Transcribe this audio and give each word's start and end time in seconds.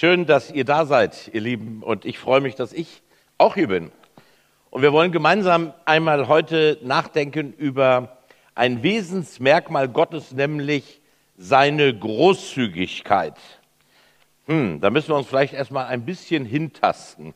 Schön, 0.00 0.24
dass 0.24 0.50
ihr 0.50 0.64
da 0.64 0.86
seid, 0.86 1.28
ihr 1.34 1.42
Lieben. 1.42 1.82
Und 1.82 2.06
ich 2.06 2.18
freue 2.18 2.40
mich, 2.40 2.54
dass 2.54 2.72
ich 2.72 3.02
auch 3.36 3.54
hier 3.54 3.68
bin. 3.68 3.92
Und 4.70 4.80
wir 4.80 4.94
wollen 4.94 5.12
gemeinsam 5.12 5.74
einmal 5.84 6.26
heute 6.26 6.78
nachdenken 6.82 7.52
über 7.52 8.16
ein 8.54 8.82
Wesensmerkmal 8.82 9.88
Gottes, 9.88 10.32
nämlich 10.32 11.02
seine 11.36 11.94
Großzügigkeit. 11.94 13.34
Hm, 14.46 14.80
da 14.80 14.88
müssen 14.88 15.08
wir 15.10 15.16
uns 15.16 15.26
vielleicht 15.26 15.52
erstmal 15.52 15.84
ein 15.84 16.06
bisschen 16.06 16.46
hintasten. 16.46 17.34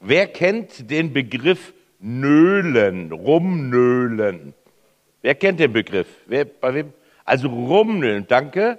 Wer 0.00 0.26
kennt 0.26 0.90
den 0.90 1.12
Begriff 1.12 1.72
Nölen, 2.00 3.12
rumnölen? 3.12 4.52
Wer 5.22 5.36
kennt 5.36 5.60
den 5.60 5.72
Begriff? 5.72 6.08
Wer, 6.26 6.44
bei 6.44 6.74
wem? 6.74 6.92
Also 7.24 7.46
rumnölen, 7.46 8.26
danke. 8.26 8.78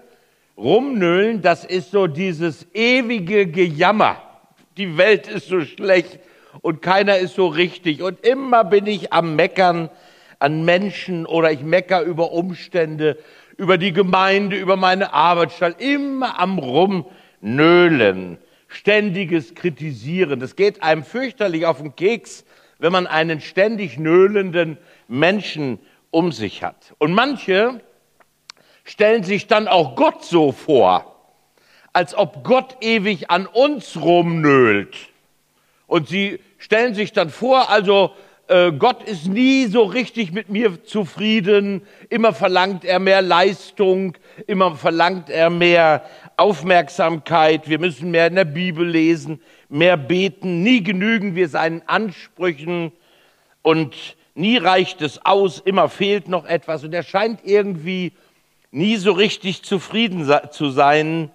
Rumnölen, 0.57 1.41
das 1.41 1.65
ist 1.65 1.91
so 1.91 2.07
dieses 2.07 2.67
ewige 2.73 3.47
Gejammer. 3.47 4.21
Die 4.77 4.97
Welt 4.97 5.27
ist 5.27 5.47
so 5.47 5.61
schlecht 5.61 6.19
und 6.61 6.81
keiner 6.81 7.17
ist 7.17 7.35
so 7.35 7.47
richtig. 7.47 8.01
Und 8.01 8.25
immer 8.25 8.63
bin 8.63 8.85
ich 8.87 9.13
am 9.13 9.35
Meckern 9.35 9.89
an 10.39 10.65
Menschen 10.65 11.25
oder 11.25 11.51
ich 11.51 11.61
mecker 11.61 12.01
über 12.01 12.31
Umstände, 12.31 13.17
über 13.57 13.77
die 13.77 13.93
Gemeinde, 13.93 14.57
über 14.57 14.75
meine 14.75 15.13
Arbeitsstelle. 15.13 15.75
Immer 15.77 16.39
am 16.39 16.57
Rumnölen, 16.57 18.37
ständiges 18.67 19.55
Kritisieren. 19.55 20.39
Das 20.39 20.55
geht 20.55 20.83
einem 20.83 21.03
fürchterlich 21.03 21.65
auf 21.65 21.77
den 21.77 21.95
Keks, 21.95 22.43
wenn 22.79 22.91
man 22.91 23.07
einen 23.07 23.39
ständig 23.41 23.99
nöhlenden 23.99 24.77
Menschen 25.07 25.79
um 26.09 26.31
sich 26.31 26.63
hat. 26.63 26.93
Und 26.97 27.13
manche 27.13 27.81
stellen 28.83 29.23
sich 29.23 29.47
dann 29.47 29.67
auch 29.67 29.95
Gott 29.95 30.23
so 30.23 30.51
vor, 30.51 31.15
als 31.93 32.15
ob 32.15 32.43
Gott 32.43 32.77
ewig 32.81 33.29
an 33.29 33.47
uns 33.47 33.97
rumnölt. 33.97 34.95
Und 35.87 36.07
sie 36.07 36.39
stellen 36.57 36.93
sich 36.93 37.11
dann 37.11 37.29
vor, 37.29 37.69
also 37.69 38.11
äh, 38.47 38.71
Gott 38.73 39.03
ist 39.03 39.27
nie 39.27 39.65
so 39.67 39.83
richtig 39.83 40.31
mit 40.31 40.49
mir 40.49 40.83
zufrieden, 40.83 41.81
immer 42.09 42.33
verlangt 42.33 42.83
er 42.85 42.99
mehr 42.99 43.21
Leistung, 43.21 44.17
immer 44.45 44.75
verlangt 44.75 45.29
er 45.29 45.49
mehr 45.49 46.03
Aufmerksamkeit, 46.37 47.69
wir 47.69 47.79
müssen 47.79 48.11
mehr 48.11 48.27
in 48.27 48.35
der 48.35 48.45
Bibel 48.45 48.87
lesen, 48.87 49.41
mehr 49.69 49.95
beten, 49.95 50.63
nie 50.63 50.83
genügen 50.83 51.35
wir 51.35 51.47
seinen 51.47 51.81
Ansprüchen. 51.87 52.91
Und 53.61 53.95
nie 54.33 54.57
reicht 54.57 55.01
es 55.01 55.25
aus, 55.25 55.59
immer 55.59 55.87
fehlt 55.87 56.27
noch 56.27 56.45
etwas. 56.45 56.83
Und 56.83 56.93
er 56.93 57.03
scheint 57.03 57.41
irgendwie 57.43 58.13
nie 58.71 58.97
so 58.97 59.11
richtig 59.11 59.63
zufrieden 59.63 60.29
zu 60.51 60.69
sein 60.69 61.31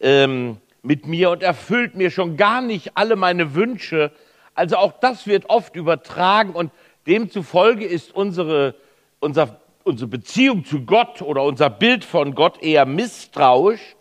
ähm, 0.00 0.58
mit 0.82 1.06
mir 1.06 1.30
und 1.30 1.42
erfüllt 1.42 1.94
mir 1.96 2.10
schon 2.10 2.36
gar 2.36 2.60
nicht 2.60 2.92
alle 2.94 3.16
meine 3.16 3.54
Wünsche. 3.54 4.12
Also 4.54 4.76
auch 4.76 4.92
das 5.00 5.26
wird 5.26 5.50
oft 5.50 5.74
übertragen 5.74 6.52
und 6.52 6.70
demzufolge 7.06 7.84
ist 7.84 8.14
unsere, 8.14 8.74
unser, 9.20 9.60
unsere 9.84 10.08
Beziehung 10.08 10.64
zu 10.64 10.82
Gott 10.82 11.22
oder 11.22 11.42
unser 11.42 11.70
Bild 11.70 12.04
von 12.04 12.34
Gott 12.34 12.62
eher 12.62 12.86
misstrauisch 12.86 13.96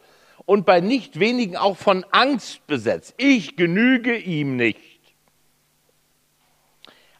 und 0.45 0.65
bei 0.65 0.79
nicht 0.79 1.19
wenigen 1.19 1.57
auch 1.57 1.77
von 1.77 2.05
Angst 2.11 2.67
besetzt. 2.67 3.15
Ich 3.17 3.55
genüge 3.55 4.15
ihm 4.15 4.55
nicht. 4.55 4.79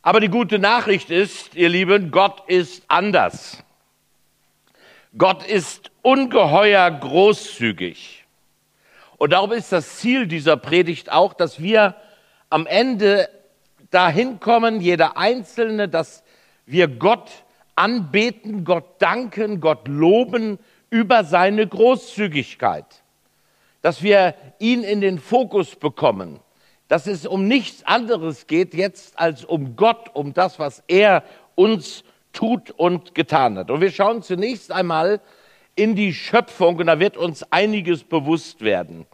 Aber 0.01 0.19
die 0.19 0.29
gute 0.29 0.59
Nachricht 0.59 1.09
ist, 1.09 1.55
ihr 1.55 1.69
Lieben, 1.69 2.11
Gott 2.11 2.43
ist 2.47 2.83
anders. 2.87 3.64
Gott 5.17 5.47
ist 5.47 5.91
ungeheuer 6.01 6.91
großzügig. 6.91 8.25
Und 9.17 9.31
darum 9.31 9.53
ist 9.53 9.71
das 9.71 9.97
Ziel 9.97 10.27
dieser 10.27 10.57
Predigt 10.57 11.09
auch, 11.09 11.33
dass 11.33 11.61
wir 11.61 11.95
am 12.49 12.67
Ende 12.67 13.29
dahin 13.91 14.41
kommen, 14.41 14.81
jeder 14.81 15.17
Einzelne, 15.17 15.87
dass 15.87 16.23
wir 16.65 16.89
Gott 16.89 17.31
anbeten, 17.75 18.65
Gott 18.65 19.01
danken, 19.01 19.61
Gott 19.61 19.87
loben 19.87 20.59
über 20.89 21.23
seine 21.23 21.65
Großzügigkeit. 21.65 22.85
Dass 23.81 24.03
wir 24.03 24.35
ihn 24.59 24.83
in 24.83 24.99
den 24.99 25.19
Fokus 25.19 25.77
bekommen, 25.77 26.41
dass 26.89 27.07
es 27.07 27.25
um 27.25 27.47
nichts 27.47 27.85
anderes 27.85 28.47
geht 28.47 28.73
jetzt 28.73 29.17
als 29.17 29.45
um 29.45 29.77
Gott, 29.77 30.09
um 30.13 30.33
das, 30.33 30.59
was 30.59 30.83
er 30.87 31.23
uns 31.55 32.03
tut 32.35 32.71
und 32.71 33.15
getan 33.15 33.57
hat. 33.57 33.71
Und 33.71 33.81
wir 33.81 33.91
schauen 33.91 34.21
zunächst 34.21 34.71
einmal 34.71 35.21
in 35.75 35.95
die 35.95 36.13
Schöpfung 36.13 36.77
und 36.77 36.87
da 36.87 36.99
wird 36.99 37.17
uns 37.17 37.43
einiges 37.51 38.03
bewusst 38.03 38.61
werden. 38.61 39.07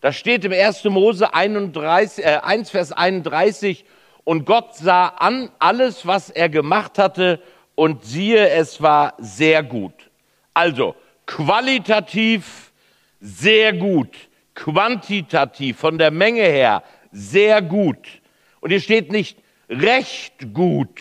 Da 0.00 0.12
steht 0.12 0.44
im 0.44 0.52
1. 0.52 0.84
Mose 0.84 1.32
31, 1.32 2.24
äh, 2.24 2.40
1, 2.42 2.70
Vers 2.70 2.92
31, 2.92 3.86
und 4.24 4.44
Gott 4.44 4.74
sah 4.74 5.08
an 5.08 5.50
alles, 5.58 6.06
was 6.06 6.30
er 6.30 6.48
gemacht 6.48 6.98
hatte, 6.98 7.40
und 7.74 8.04
siehe, 8.04 8.48
es 8.50 8.80
war 8.82 9.14
sehr 9.18 9.62
gut. 9.62 10.10
Also 10.52 10.94
qualitativ 11.26 12.72
sehr 13.20 13.72
gut, 13.72 14.14
quantitativ 14.54 15.78
von 15.78 15.98
der 15.98 16.10
Menge 16.10 16.42
her 16.42 16.82
sehr 17.10 17.62
gut. 17.62 18.20
Und 18.60 18.70
hier 18.70 18.80
steht 18.80 19.10
nicht 19.10 19.38
recht 19.68 20.52
gut 20.52 21.00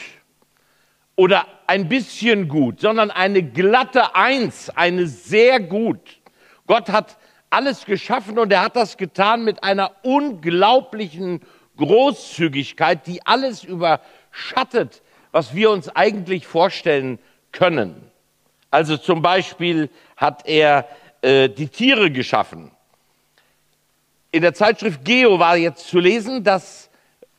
oder 1.15 1.45
ein 1.67 1.89
bisschen 1.89 2.47
gut, 2.47 2.79
sondern 2.79 3.11
eine 3.11 3.43
glatte 3.43 4.15
Eins, 4.15 4.69
eine 4.69 5.07
sehr 5.07 5.59
gut. 5.59 6.21
Gott 6.67 6.89
hat 6.89 7.17
alles 7.49 7.85
geschaffen 7.85 8.39
und 8.39 8.51
er 8.51 8.63
hat 8.63 8.75
das 8.75 8.97
getan 8.97 9.43
mit 9.43 9.63
einer 9.63 9.91
unglaublichen 10.03 11.41
Großzügigkeit, 11.77 13.05
die 13.07 13.25
alles 13.25 13.63
überschattet, 13.63 15.01
was 15.31 15.53
wir 15.53 15.69
uns 15.71 15.89
eigentlich 15.89 16.47
vorstellen 16.47 17.19
können. 17.51 18.11
Also 18.71 18.97
zum 18.97 19.21
Beispiel 19.21 19.89
hat 20.17 20.47
er 20.47 20.87
äh, 21.21 21.49
die 21.49 21.67
Tiere 21.67 22.09
geschaffen. 22.11 22.71
In 24.31 24.41
der 24.41 24.55
Zeitschrift 24.55 25.05
Geo 25.05 25.37
war 25.37 25.57
jetzt 25.57 25.87
zu 25.87 25.99
lesen, 25.99 26.43
dass 26.43 26.89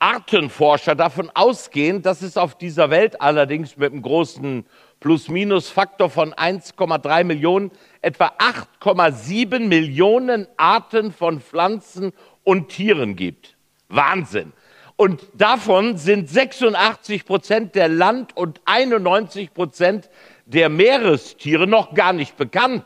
Artenforscher 0.05 0.95
davon 0.95 1.31
ausgehen, 1.33 2.03
dass 2.03 2.21
es 2.21 2.37
auf 2.37 2.59
dieser 2.59 2.91
Welt 2.91 3.23
allerdings 3.23 3.79
mit 3.79 3.91
einem 3.91 4.03
großen 4.03 4.67
Plus-Minus-Faktor 5.01 6.11
von 6.11 6.35
1,3 6.35 7.25
Millionen 7.25 7.71
etwa 8.03 8.27
8,7 8.27 9.61
Millionen 9.61 10.47
Arten 10.59 11.11
von 11.11 11.41
Pflanzen 11.41 12.13
und 12.43 12.69
Tieren 12.69 13.17
gibt. 13.17 13.57
Wahnsinn. 13.89 14.53
Und 14.97 15.23
davon 15.33 15.97
sind 15.97 16.29
86 16.29 17.25
Prozent 17.25 17.75
der 17.75 17.89
Land- 17.89 18.37
und 18.37 18.61
91 18.67 19.55
Prozent 19.55 20.11
der 20.45 20.69
Meerestiere 20.69 21.67
noch 21.67 21.95
gar 21.95 22.13
nicht 22.13 22.37
bekannt. 22.37 22.85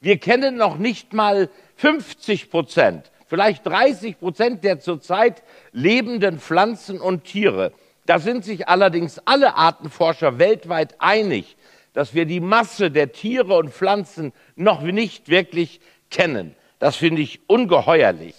Wir 0.00 0.18
kennen 0.18 0.56
noch 0.56 0.76
nicht 0.76 1.12
mal 1.12 1.50
50 1.76 2.50
Prozent 2.50 3.12
vielleicht 3.26 3.66
30 3.66 4.18
Prozent 4.18 4.64
der 4.64 4.80
zurzeit 4.80 5.42
lebenden 5.72 6.38
Pflanzen 6.38 7.00
und 7.00 7.24
Tiere. 7.24 7.72
Da 8.06 8.18
sind 8.18 8.44
sich 8.44 8.68
allerdings 8.68 9.20
alle 9.24 9.56
Artenforscher 9.56 10.38
weltweit 10.38 10.94
einig, 11.00 11.56
dass 11.92 12.14
wir 12.14 12.24
die 12.24 12.40
Masse 12.40 12.90
der 12.90 13.12
Tiere 13.12 13.56
und 13.56 13.70
Pflanzen 13.70 14.32
noch 14.54 14.80
nicht 14.82 15.28
wirklich 15.28 15.80
kennen. 16.10 16.54
Das 16.78 16.96
finde 16.96 17.22
ich 17.22 17.40
ungeheuerlich. 17.48 18.34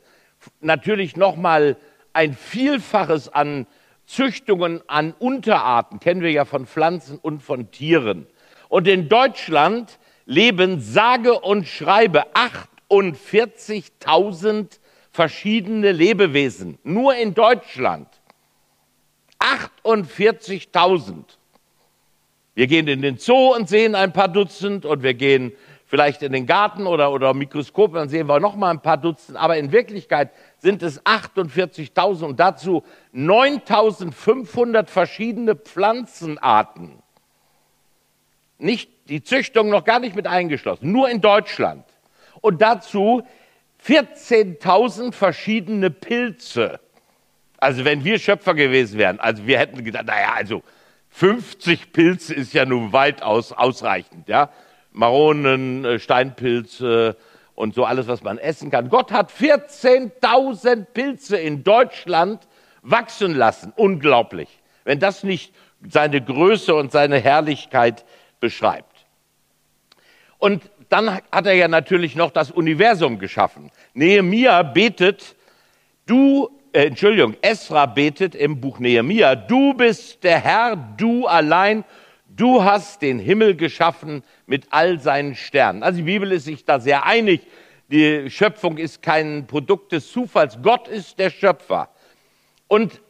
natürlich 0.61 1.15
noch 1.15 1.35
mal 1.35 1.77
ein 2.13 2.33
Vielfaches 2.33 3.29
an 3.29 3.67
Züchtungen 4.07 4.81
an 4.87 5.13
Unterarten 5.19 5.99
kennen 5.99 6.21
wir 6.21 6.31
ja 6.31 6.45
von 6.45 6.65
Pflanzen 6.65 7.19
und 7.19 7.43
von 7.43 7.71
Tieren. 7.71 8.25
Und 8.69 8.87
in 8.87 9.09
Deutschland 9.09 9.99
leben 10.25 10.79
sage 10.79 11.37
und 11.39 11.67
schreibe 11.67 12.23
48.000 12.89 14.79
verschiedene 15.11 15.91
Lebewesen. 15.91 16.79
Nur 16.83 17.15
in 17.15 17.33
Deutschland. 17.33 18.07
48.000. 19.39 21.23
Wir 22.55 22.67
gehen 22.67 22.87
in 22.87 23.01
den 23.01 23.17
Zoo 23.17 23.53
und 23.53 23.67
sehen 23.69 23.93
ein 23.93 24.13
paar 24.13 24.29
Dutzend 24.29 24.85
und 24.85 25.03
wir 25.03 25.13
gehen 25.13 25.51
vielleicht 25.87 26.21
in 26.21 26.33
den 26.33 26.45
Garten 26.45 26.85
oder, 26.85 27.11
oder 27.11 27.33
Mikroskop, 27.33 27.93
dann 27.93 28.09
sehen 28.09 28.27
wir 28.27 28.39
noch 28.39 28.55
mal 28.55 28.69
ein 28.69 28.81
paar 28.81 28.97
Dutzend. 28.97 29.37
Aber 29.37 29.57
in 29.57 29.71
Wirklichkeit 29.71 30.31
sind 30.59 30.83
es 30.83 31.03
48.000 31.05 32.25
und 32.25 32.39
dazu 32.39 32.83
9.500 33.15 34.87
verschiedene 34.87 35.55
Pflanzenarten. 35.55 37.01
Nicht 38.59 38.91
die 39.07 39.23
Züchtung 39.23 39.69
noch 39.69 39.85
gar 39.85 39.99
nicht 39.99 40.15
mit 40.15 40.27
eingeschlossen, 40.27 40.91
nur 40.91 41.09
in 41.09 41.21
Deutschland. 41.21 41.85
Und 42.41 42.61
dazu 42.61 43.23
14.000 43.85 45.13
verschiedene 45.13 45.89
Pilze. 45.89 46.79
Also 47.59 47.85
wenn 47.85 48.03
wir 48.03 48.19
Schöpfer 48.19 48.53
gewesen 48.53 48.99
wären, 48.99 49.19
also 49.19 49.47
wir 49.47 49.57
hätten 49.57 49.83
gedacht, 49.83 50.05
naja, 50.05 50.33
also 50.35 50.63
50 51.09 51.93
Pilze 51.93 52.33
ist 52.33 52.53
ja 52.53 52.65
nun 52.65 52.91
weitaus 52.91 53.53
ausreichend, 53.53 54.27
ja. 54.27 54.49
Maronen, 54.97 55.85
äh, 55.85 55.99
Steinpilze 55.99 57.15
und 57.55 57.73
so 57.73 57.85
alles, 57.85 58.07
was 58.07 58.23
man 58.23 58.37
essen 58.37 58.71
kann. 58.71 58.89
Gott 58.89 59.11
hat 59.11 59.31
14.000 59.31 60.85
Pilze 60.93 61.37
in 61.37 61.63
Deutschland 61.63 62.47
wachsen 62.81 63.35
lassen. 63.35 63.73
Unglaublich. 63.75 64.49
Wenn 64.83 64.99
das 64.99 65.23
nicht 65.23 65.53
seine 65.87 66.21
Größe 66.21 66.73
und 66.73 66.91
seine 66.91 67.19
Herrlichkeit 67.19 68.05
beschreibt. 68.39 69.05
Und 70.37 70.63
dann 70.89 71.19
hat 71.31 71.45
er 71.45 71.53
ja 71.53 71.67
natürlich 71.67 72.15
noch 72.15 72.31
das 72.31 72.51
Universum 72.51 73.19
geschaffen. 73.19 73.71
Nehemia 73.93 74.63
betet, 74.63 75.35
du, 76.05 76.49
äh, 76.71 76.85
Entschuldigung, 76.85 77.35
Esra 77.41 77.85
betet 77.85 78.35
im 78.35 78.61
Buch 78.61 78.79
Nehemia, 78.79 79.35
du 79.35 79.73
bist 79.73 80.23
der 80.23 80.39
Herr, 80.39 80.75
du 80.75 81.27
allein, 81.27 81.83
du 82.37 82.63
hast 82.63 83.01
den 83.01 83.19
Himmel 83.19 83.55
geschaffen 83.55 84.23
mit 84.45 84.67
all 84.71 84.99
seinen 84.99 85.35
Sternen. 85.35 85.83
Also 85.83 85.97
die 85.97 86.03
Bibel 86.03 86.31
ist 86.31 86.45
sich 86.45 86.63
da 86.63 86.79
sehr 86.79 87.05
einig. 87.05 87.41
Die 87.89 88.29
Schöpfung 88.29 88.77
ist 88.77 89.01
kein 89.01 89.47
Produkt 89.47 89.91
des 89.91 90.11
Zufalls. 90.11 90.57
Gott 90.61 90.87
ist 90.87 91.19
der 91.19 91.29
Schöpfer. 91.29 91.89
Und 92.67 93.01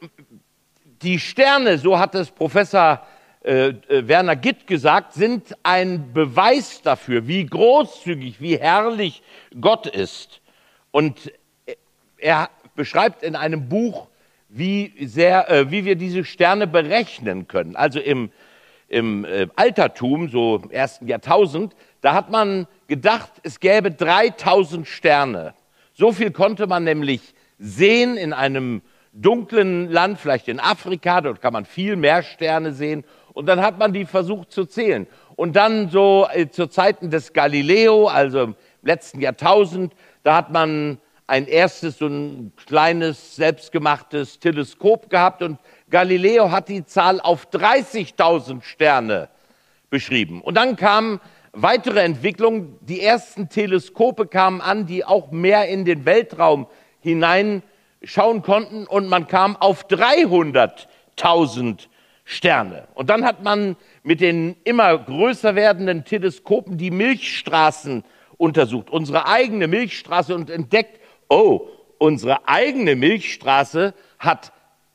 die 1.01 1.19
Sterne, 1.19 1.77
so 1.77 1.99
hat 1.99 2.15
es 2.15 2.31
Professor 2.31 3.05
äh, 3.43 3.69
äh, 3.69 4.07
Werner 4.07 4.35
Gitt 4.35 4.67
gesagt, 4.67 5.13
sind 5.13 5.55
ein 5.63 6.13
Beweis 6.13 6.81
dafür, 6.81 7.27
wie 7.27 7.45
großzügig, 7.45 8.41
wie 8.41 8.57
herrlich 8.57 9.21
Gott 9.59 9.87
ist. 9.87 10.41
Und 10.91 11.31
er 12.17 12.49
beschreibt 12.75 13.23
in 13.23 13.35
einem 13.35 13.69
Buch, 13.69 14.07
wie, 14.49 14.93
sehr, 15.05 15.49
äh, 15.49 15.71
wie 15.71 15.85
wir 15.85 15.95
diese 15.95 16.23
Sterne 16.23 16.67
berechnen 16.67 17.47
können. 17.47 17.75
Also 17.75 17.99
im, 17.99 18.31
im 18.87 19.25
äh, 19.25 19.47
Altertum, 19.55 20.29
so 20.29 20.61
im 20.63 20.71
ersten 20.71 21.07
Jahrtausend, 21.07 21.75
da 22.01 22.13
hat 22.13 22.29
man 22.31 22.67
gedacht, 22.87 23.31
es 23.43 23.59
gäbe 23.59 23.91
3000 23.91 24.87
Sterne. 24.87 25.53
So 25.93 26.11
viel 26.11 26.31
konnte 26.31 26.67
man 26.67 26.83
nämlich 26.83 27.33
sehen 27.59 28.17
in 28.17 28.33
einem 28.33 28.81
dunklen 29.13 29.89
Land, 29.89 30.19
vielleicht 30.19 30.47
in 30.47 30.59
Afrika, 30.59 31.21
dort 31.21 31.41
kann 31.41 31.53
man 31.53 31.65
viel 31.65 31.95
mehr 31.95 32.23
Sterne 32.23 32.71
sehen. 32.71 33.03
Und 33.33 33.47
dann 33.47 33.61
hat 33.61 33.77
man 33.77 33.93
die 33.93 34.05
versucht 34.05 34.51
zu 34.51 34.65
zählen. 34.65 35.07
Und 35.35 35.55
dann 35.55 35.89
so 35.89 36.27
äh, 36.31 36.49
zu 36.49 36.67
Zeiten 36.67 37.09
des 37.09 37.33
Galileo, 37.33 38.07
also 38.07 38.43
im 38.43 38.55
letzten 38.81 39.21
Jahrtausend, 39.21 39.93
da 40.23 40.37
hat 40.37 40.51
man 40.51 40.97
ein 41.27 41.45
erstes, 41.45 41.97
so 41.97 42.07
ein 42.07 42.53
kleines, 42.65 43.35
selbstgemachtes 43.35 44.39
Teleskop 44.39 45.09
gehabt 45.09 45.43
und 45.43 45.59
Galileo 45.89 46.51
hat 46.51 46.69
die 46.69 46.85
Zahl 46.85 47.21
auf 47.21 47.49
30.000 47.49 48.61
Sterne 48.61 49.29
beschrieben. 49.89 50.41
Und 50.41 50.55
dann 50.55 50.75
kamen 50.75 51.21
weitere 51.53 52.01
Entwicklungen. 52.01 52.77
Die 52.81 53.01
ersten 53.01 53.49
Teleskope 53.49 54.27
kamen 54.27 54.61
an, 54.61 54.85
die 54.85 55.05
auch 55.05 55.31
mehr 55.31 55.67
in 55.69 55.85
den 55.85 56.05
Weltraum 56.05 56.67
hinein 56.99 57.63
schauen 58.03 58.41
konnten 58.41 58.85
und 58.85 59.07
man 59.07 59.27
kam 59.27 59.55
auf 59.55 59.87
300.000 59.87 61.87
Sterne. 62.25 62.87
Und 62.93 63.09
dann 63.09 63.23
hat 63.23 63.43
man 63.43 63.77
mit 64.03 64.19
den 64.19 64.57
immer 64.65 64.97
größer 64.97 65.55
werdenden 65.55 66.03
Teleskopen 66.03 66.77
die 66.77 66.91
Milchstraßen 66.91 68.03
untersucht, 68.35 68.89
unsere 68.89 69.27
eigene 69.27 69.67
Milchstraße 69.67 70.35
und 70.35 70.49
entdeckt, 70.49 70.99
oh, 71.29 71.69
unsere 71.97 72.47
eigene 72.47 72.95
Milchstraße 72.95 73.93
hat 74.19 74.51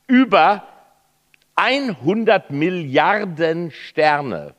über 0.07 0.63
100 1.55 2.51
Milliarden 2.51 3.71
Sterne. 3.71 4.55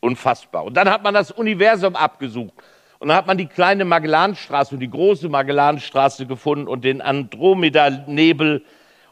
Unfassbar. 0.00 0.64
Und 0.64 0.76
dann 0.76 0.90
hat 0.90 1.02
man 1.02 1.14
das 1.14 1.30
Universum 1.30 1.96
abgesucht 1.96 2.54
und 2.98 3.08
dann 3.08 3.16
hat 3.16 3.26
man 3.26 3.38
die 3.38 3.46
kleine 3.46 3.84
Magellanstraße 3.84 4.74
und 4.74 4.80
die 4.80 4.90
große 4.90 5.28
Magellanstraße 5.28 6.26
gefunden 6.26 6.68
und 6.68 6.84
den 6.84 7.02
Andromeda-Nebel. 7.02 8.64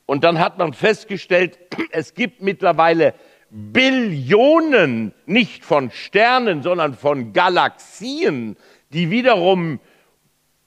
Und 0.07 0.25
dann 0.25 0.39
hat 0.39 0.59
man 0.59 0.73
festgestellt, 0.73 1.59
es 1.91 2.15
gibt 2.15 2.41
mittlerweile 2.41 3.15
Billionen, 3.51 5.13
nicht 5.27 5.65
von 5.65 5.91
Sternen, 5.91 6.63
sondern 6.63 6.95
von 6.95 7.35
Galaxien, 7.35 8.57
die 8.95 9.11
wiederum 9.11 9.79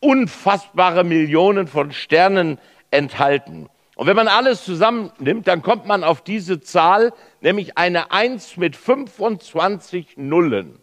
unfassbare 0.01 1.03
Millionen 1.03 1.65
von 1.65 1.91
Sternen 1.91 2.59
enthalten. 2.91 3.69
Und 3.95 4.07
wenn 4.07 4.15
man 4.15 4.27
alles 4.27 4.65
zusammennimmt, 4.65 5.47
dann 5.47 5.61
kommt 5.61 5.85
man 5.85 6.03
auf 6.03 6.21
diese 6.21 6.59
Zahl, 6.59 7.13
nämlich 7.41 7.77
eine 7.77 8.11
1 8.11 8.57
mit 8.57 8.75
25 8.75 10.17
Nullen 10.17 10.81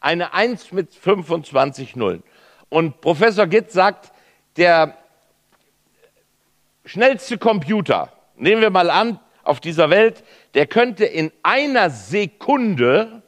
eine 0.00 0.32
1 0.32 0.72
mit 0.72 0.94
25 0.94 1.94
Nullen. 1.96 2.22
Und 2.68 3.00
Professor 3.00 3.46
Gitt 3.46 3.70
sagt, 3.70 4.12
der 4.56 4.96
schnellste 6.84 7.38
Computer, 7.38 8.12
nehmen 8.36 8.62
wir 8.62 8.70
mal 8.70 8.90
an, 8.90 9.20
auf 9.42 9.60
dieser 9.60 9.90
Welt, 9.90 10.24
der 10.54 10.66
könnte 10.66 11.04
in 11.04 11.32
einer 11.42 11.90
Sekunde 11.90 13.22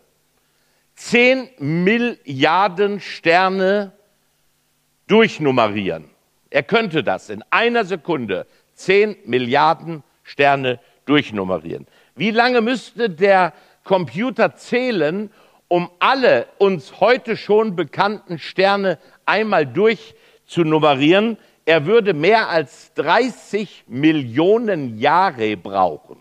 10 0.95 1.51
Milliarden 1.59 3.01
Sterne 3.01 3.93
durchnummerieren. 5.07 6.11
Er 6.51 6.63
könnte 6.63 7.03
das 7.03 7.31
in 7.31 7.43
einer 7.51 7.85
Sekunde 7.85 8.47
10 8.83 9.17
Milliarden 9.25 10.03
Sterne 10.23 10.81
durchnummerieren. 11.05 11.87
Wie 12.15 12.31
lange 12.31 12.61
müsste 12.61 13.11
der 13.11 13.53
Computer 13.85 14.55
zählen, 14.55 15.31
um 15.69 15.91
alle 15.99 16.47
uns 16.59 17.01
heute 17.01 17.37
schon 17.37 17.77
bekannten 17.77 18.39
Sterne 18.39 18.99
einmal 19.25 19.67
durchzunummerieren, 19.67 21.39
er 21.65 21.87
würde 21.87 22.13
mehr 22.13 22.49
als 22.49 22.93
30 22.95 23.85
Millionen 23.87 24.99
Jahre 24.99 25.57
brauchen. 25.57 26.19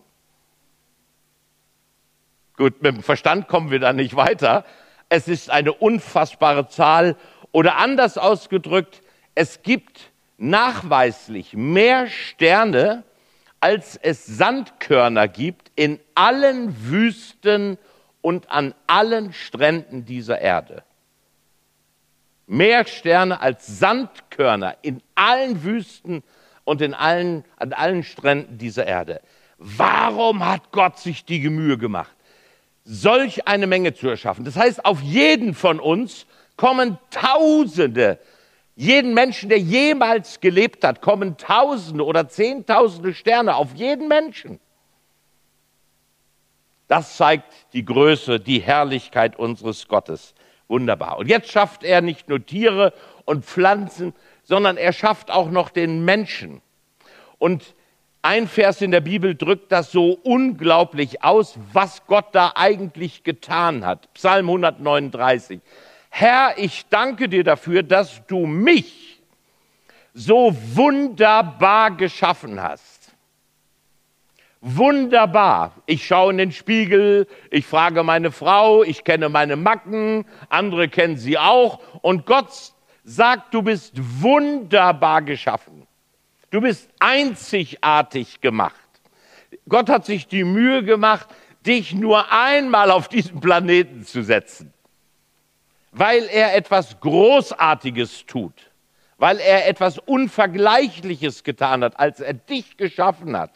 Gut, 2.58 2.82
mit 2.82 2.96
dem 2.96 3.04
Verstand 3.04 3.48
kommen 3.48 3.72
wir 3.72 3.80
da 3.80 3.92
nicht 3.92 4.16
weiter. 4.16 4.66
Es 5.10 5.28
ist 5.28 5.50
eine 5.50 5.74
unfassbare 5.74 6.68
Zahl. 6.68 7.18
Oder 7.52 7.78
anders 7.78 8.18
ausgedrückt, 8.18 9.02
es 9.36 9.64
gibt 9.64 10.11
nachweislich 10.42 11.54
mehr 11.54 12.08
Sterne, 12.08 13.04
als 13.60 13.96
es 13.96 14.26
Sandkörner 14.26 15.28
gibt 15.28 15.72
in 15.76 16.00
allen 16.16 16.90
Wüsten 16.90 17.78
und 18.22 18.50
an 18.52 18.74
allen 18.88 19.34
Stränden 19.34 20.06
dieser 20.06 20.42
Erde. 20.42 20.84
Mehr 22.48 22.86
Sterne 22.86 23.40
als 23.40 23.80
Sandkörner 23.80 24.78
in 24.82 25.02
allen 25.16 25.64
Wüsten 25.64 26.24
und 26.64 26.82
in 26.82 26.94
allen, 26.94 27.46
an 27.58 27.74
allen 27.74 28.04
Stränden 28.04 28.58
dieser 28.58 28.88
Erde. 28.88 29.22
Warum 29.58 30.46
hat 30.46 30.72
Gott 30.72 30.98
sich 30.98 31.24
die 31.24 31.48
Mühe 31.50 31.78
gemacht, 31.78 32.16
solch 32.84 33.48
eine 33.48 33.68
Menge 33.68 33.94
zu 33.94 34.10
erschaffen? 34.10 34.44
Das 34.44 34.56
heißt, 34.56 34.86
auf 34.86 35.02
jeden 35.02 35.54
von 35.54 35.80
uns 35.80 36.26
kommen 36.58 36.98
Tausende, 37.12 38.20
jeden 38.82 39.14
Menschen, 39.14 39.50
der 39.50 39.60
jemals 39.60 40.40
gelebt 40.40 40.84
hat, 40.84 41.02
kommen 41.02 41.38
Tausende 41.38 42.04
oder 42.04 42.28
Zehntausende 42.28 43.14
Sterne 43.14 43.56
auf 43.56 43.76
jeden 43.76 44.08
Menschen. 44.08 44.60
Das 46.88 47.16
zeigt 47.16 47.54
die 47.74 47.86
Größe, 47.86 48.40
die 48.40 48.60
Herrlichkeit 48.60 49.38
unseres 49.38 49.88
Gottes. 49.88 50.34
Wunderbar. 50.68 51.20
Und 51.20 51.28
jetzt 51.28 51.52
schafft 51.52 51.84
er 51.84 52.02
nicht 52.02 52.28
nur 52.28 52.44
Tiere 52.44 52.92
und 53.26 53.46
Pflanzen, 53.46 54.16
sondern 54.42 54.78
er 54.78 54.94
schafft 54.94 55.30
auch 55.30 55.52
noch 55.52 55.70
den 55.70 56.04
Menschen. 56.04 56.64
Und 57.38 57.76
ein 58.24 58.48
Vers 58.48 58.82
in 58.82 58.90
der 58.90 59.02
Bibel 59.02 59.36
drückt 59.36 59.72
das 59.72 59.92
so 59.92 60.18
unglaublich 60.24 61.24
aus, 61.24 61.60
was 61.72 62.08
Gott 62.08 62.30
da 62.32 62.54
eigentlich 62.56 63.24
getan 63.24 63.86
hat. 63.86 64.12
Psalm 64.16 64.50
139. 64.50 65.62
Herr, 66.14 66.54
ich 66.58 66.86
danke 66.90 67.28
dir 67.30 67.44
dafür, 67.44 67.84
dass 67.84 68.26
du 68.28 68.46
mich 68.46 69.22
so 70.14 70.56
wunderbar 70.76 71.92
geschaffen 71.92 72.62
hast. 72.62 73.14
Wunderbar. 74.60 75.74
Ich 75.88 76.06
schaue 76.06 76.32
in 76.32 76.38
den 76.38 76.52
Spiegel, 76.52 77.28
ich 77.50 77.66
frage 77.66 78.04
meine 78.04 78.32
Frau, 78.32 78.84
ich 78.84 79.04
kenne 79.04 79.30
meine 79.30 79.56
Macken, 79.56 80.26
andere 80.50 80.90
kennen 80.90 81.18
sie 81.18 81.40
auch. 81.40 81.80
Und 82.02 82.28
Gott 82.28 82.74
sagt, 83.04 83.54
du 83.54 83.64
bist 83.64 83.94
wunderbar 84.22 85.24
geschaffen. 85.24 85.88
Du 86.52 86.62
bist 86.62 86.90
einzigartig 87.00 88.42
gemacht. 88.42 88.76
Gott 89.68 89.90
hat 89.90 90.06
sich 90.06 90.28
die 90.28 90.44
Mühe 90.44 90.84
gemacht, 90.84 91.28
dich 91.66 91.96
nur 91.96 92.32
einmal 92.32 92.92
auf 92.92 93.08
diesen 93.08 93.40
Planeten 93.40 94.06
zu 94.06 94.22
setzen, 94.24 94.74
weil 95.92 96.24
er 96.32 96.56
etwas 96.56 97.00
Großartiges 97.00 98.26
tut, 98.26 98.72
weil 99.18 99.40
er 99.40 99.68
etwas 99.68 99.98
Unvergleichliches 99.98 101.44
getan 101.44 101.84
hat, 101.84 102.00
als 102.00 102.20
er 102.20 102.34
dich 102.34 102.78
geschaffen 102.78 103.38
hat. 103.38 103.52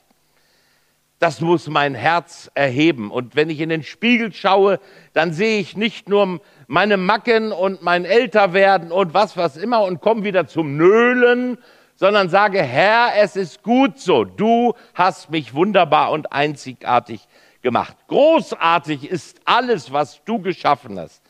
Das 1.19 1.39
muss 1.39 1.67
mein 1.69 1.95
Herz 1.95 2.51
erheben. 2.55 3.09
Und 3.09 3.37
wenn 3.37 3.49
ich 3.49 3.61
in 3.61 3.69
den 3.69 3.83
Spiegel 3.83 4.33
schaue, 4.33 4.79
dann 5.13 5.31
sehe 5.31 5.59
ich 5.59 5.77
nicht 5.77 6.09
nur 6.09 6.41
meine 6.67 6.97
Macken 6.97 7.53
und 7.53 7.81
mein 7.81 8.03
Älterwerden 8.03 8.91
und 8.91 9.13
was, 9.13 9.37
was 9.37 9.55
immer 9.55 9.83
und 9.83 10.01
komme 10.01 10.25
wieder 10.25 10.45
zum 10.45 10.75
Nölen, 10.75 11.57
sondern 11.95 12.27
sage, 12.27 12.61
Herr, 12.61 13.13
es 13.17 13.37
ist 13.37 13.63
gut 13.63 13.97
so. 13.97 14.25
Du 14.25 14.73
hast 14.93 15.29
mich 15.29 15.53
wunderbar 15.53 16.11
und 16.11 16.33
einzigartig 16.33 17.25
gemacht. 17.61 17.95
Großartig 18.07 19.09
ist 19.09 19.39
alles, 19.45 19.93
was 19.93 20.21
du 20.25 20.39
geschaffen 20.39 20.99
hast. 20.99 21.23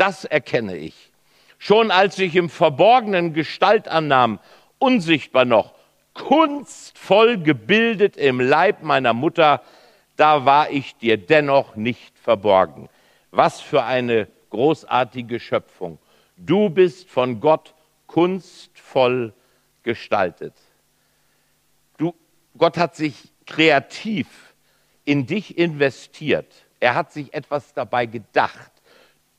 Das 0.00 0.24
erkenne 0.24 0.78
ich. 0.78 1.12
Schon 1.58 1.90
als 1.90 2.18
ich 2.18 2.34
im 2.34 2.48
Verborgenen 2.48 3.34
Gestalt 3.34 3.86
annahm, 3.86 4.38
unsichtbar 4.78 5.44
noch, 5.44 5.74
kunstvoll 6.14 7.36
gebildet 7.36 8.16
im 8.16 8.40
Leib 8.40 8.82
meiner 8.82 9.12
Mutter, 9.12 9.60
da 10.16 10.46
war 10.46 10.70
ich 10.70 10.96
dir 10.96 11.18
dennoch 11.18 11.76
nicht 11.76 12.18
verborgen. 12.18 12.88
Was 13.30 13.60
für 13.60 13.84
eine 13.84 14.26
großartige 14.48 15.38
Schöpfung. 15.38 15.98
Du 16.38 16.70
bist 16.70 17.10
von 17.10 17.38
Gott 17.38 17.74
kunstvoll 18.06 19.34
gestaltet. 19.82 20.54
Du, 21.98 22.14
Gott 22.56 22.78
hat 22.78 22.96
sich 22.96 23.34
kreativ 23.44 24.54
in 25.04 25.26
dich 25.26 25.58
investiert. 25.58 26.50
Er 26.80 26.94
hat 26.94 27.12
sich 27.12 27.34
etwas 27.34 27.74
dabei 27.74 28.06
gedacht. 28.06 28.69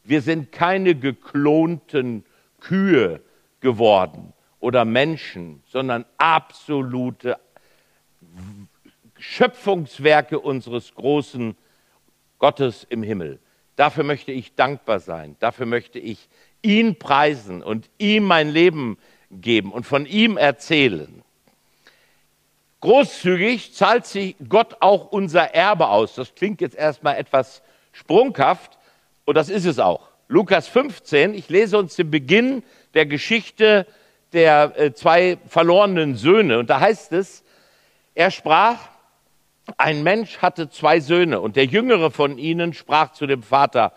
Wir 0.04 0.22
sind 0.22 0.52
keine 0.52 0.96
geklonten 0.96 2.26
Kühe 2.60 3.22
geworden 3.60 4.34
oder 4.60 4.86
Menschen, 4.86 5.64
sondern 5.68 6.06
absolute 6.18 7.38
Schöpfungswerke 9.18 10.40
unseres 10.40 10.96
großen 10.96 11.56
Gottes 12.40 12.86
im 12.90 13.04
Himmel. 13.04 13.40
Dafür 13.76 14.04
möchte 14.04 14.32
ich 14.32 14.56
dankbar 14.56 15.00
sein. 15.00 15.36
Dafür 15.40 15.66
möchte 15.66 16.00
ich 16.00 16.28
ihn 16.62 16.98
preisen 16.98 17.64
und 17.64 17.90
ihm 17.98 18.24
mein 18.24 18.50
Leben 18.50 18.98
geben 19.30 19.72
und 19.72 19.86
von 19.86 20.06
ihm 20.06 20.38
erzählen. 20.38 21.24
Großzügig 22.82 23.74
zahlt 23.74 24.08
sich 24.08 24.36
Gott 24.50 24.78
auch 24.82 25.12
unser 25.12 25.54
Erbe 25.54 25.88
aus. 25.90 26.16
Das 26.16 26.34
klingt 26.34 26.62
jetzt 26.62 26.76
erstmal 26.76 27.16
etwas 27.18 27.62
sprunghaft, 27.92 28.80
und 29.26 29.36
das 29.36 29.50
ist 29.50 29.66
es 29.66 29.80
auch. 29.80 30.10
Lukas 30.28 30.68
15, 30.68 31.34
ich 31.34 31.50
lese 31.50 31.78
uns 31.78 31.96
den 31.96 32.10
Beginn 32.10 32.64
der 32.94 33.06
Geschichte 33.06 33.86
der 34.34 34.80
äh, 34.80 34.94
zwei 34.94 35.38
verlorenen 35.48 36.16
Söhne. 36.16 36.58
Und 36.60 36.70
da 36.70 36.80
heißt 36.80 37.12
es, 37.12 37.44
er 38.16 38.32
sprach, 38.32 38.78
ein 39.78 40.04
Mensch 40.04 40.38
hatte 40.38 40.70
zwei 40.70 41.00
Söhne 41.00 41.42
und 41.42 41.56
der 41.56 41.66
jüngere 41.66 42.12
von 42.12 42.38
ihnen 42.38 42.74
sprach 42.74 43.14
zu 43.14 43.28
dem 43.28 43.44
Vater, 43.44 43.94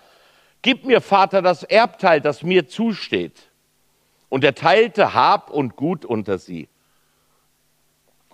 Gib 0.62 0.86
mir, 0.86 1.02
Vater, 1.02 1.42
das 1.42 1.62
Erbteil, 1.62 2.22
das 2.22 2.42
mir 2.42 2.66
zusteht. 2.66 3.50
Und 4.30 4.44
er 4.44 4.54
teilte 4.54 5.12
Hab 5.12 5.50
und 5.50 5.76
Gut 5.76 6.06
unter 6.06 6.38
sie. 6.38 6.68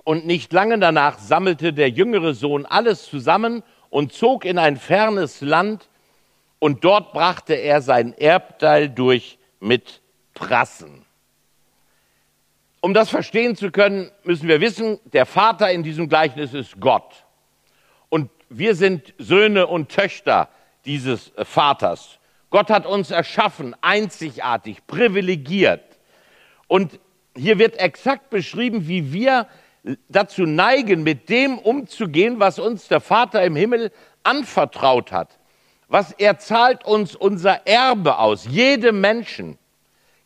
Und 0.05 0.27
nicht 0.27 0.53
lange 0.53 0.79
danach 0.79 1.19
sammelte 1.19 1.73
der 1.73 1.91
jüngere 1.91 2.33
Sohn 2.33 2.67
alles 2.67 3.05
zusammen 3.05 3.65
und 3.91 4.13
zog 4.13 4.45
in 4.45 4.59
ein 4.59 4.77
fernes 4.77 5.41
Land, 5.41 5.90
und 6.61 6.85
dort 6.85 7.13
brachte 7.13 7.55
er 7.55 7.83
sein 7.83 8.13
Erbteil 8.17 8.89
durch 8.89 9.39
mit 9.59 10.03
Prassen. 10.35 11.05
Um 12.81 12.95
das 12.95 13.11
verstehen 13.11 13.57
zu 13.57 13.71
können, 13.71 14.11
müssen 14.25 14.47
wir 14.47 14.61
wissen, 14.61 15.01
der 15.05 15.27
Vater 15.27 15.71
in 15.73 15.83
diesem 15.83 16.09
Gleichnis 16.09 16.55
ist 16.55 16.79
Gott. 16.79 17.25
Und 18.09 18.31
wir 18.49 18.75
sind 18.75 19.15
Söhne 19.19 19.67
und 19.67 19.91
Töchter 19.91 20.49
dieses 20.85 21.33
Vaters. 21.37 22.19
Gott 22.51 22.71
hat 22.71 22.87
uns 22.87 23.11
erschaffen, 23.11 23.75
einzigartig, 23.81 24.87
privilegiert. 24.87 25.99
Und 26.69 27.01
hier 27.37 27.59
wird 27.59 27.79
exakt 27.79 28.29
beschrieben, 28.29 28.87
wie 28.87 29.13
wir 29.13 29.47
dazu 30.09 30.43
neigen, 30.43 31.03
mit 31.05 31.31
dem 31.31 31.59
umzugehen, 31.59 32.39
was 32.39 32.59
uns 32.59 32.89
der 32.89 33.01
Vater 33.01 33.45
im 33.45 33.57
Himmel 33.57 33.93
anvertraut 34.25 35.11
hat 35.11 35.40
was 35.91 36.13
er 36.13 36.39
zahlt 36.39 36.87
uns 36.87 37.17
unser 37.17 37.67
Erbe 37.67 38.19
aus. 38.19 38.47
Jedem 38.49 39.01
Menschen 39.01 39.59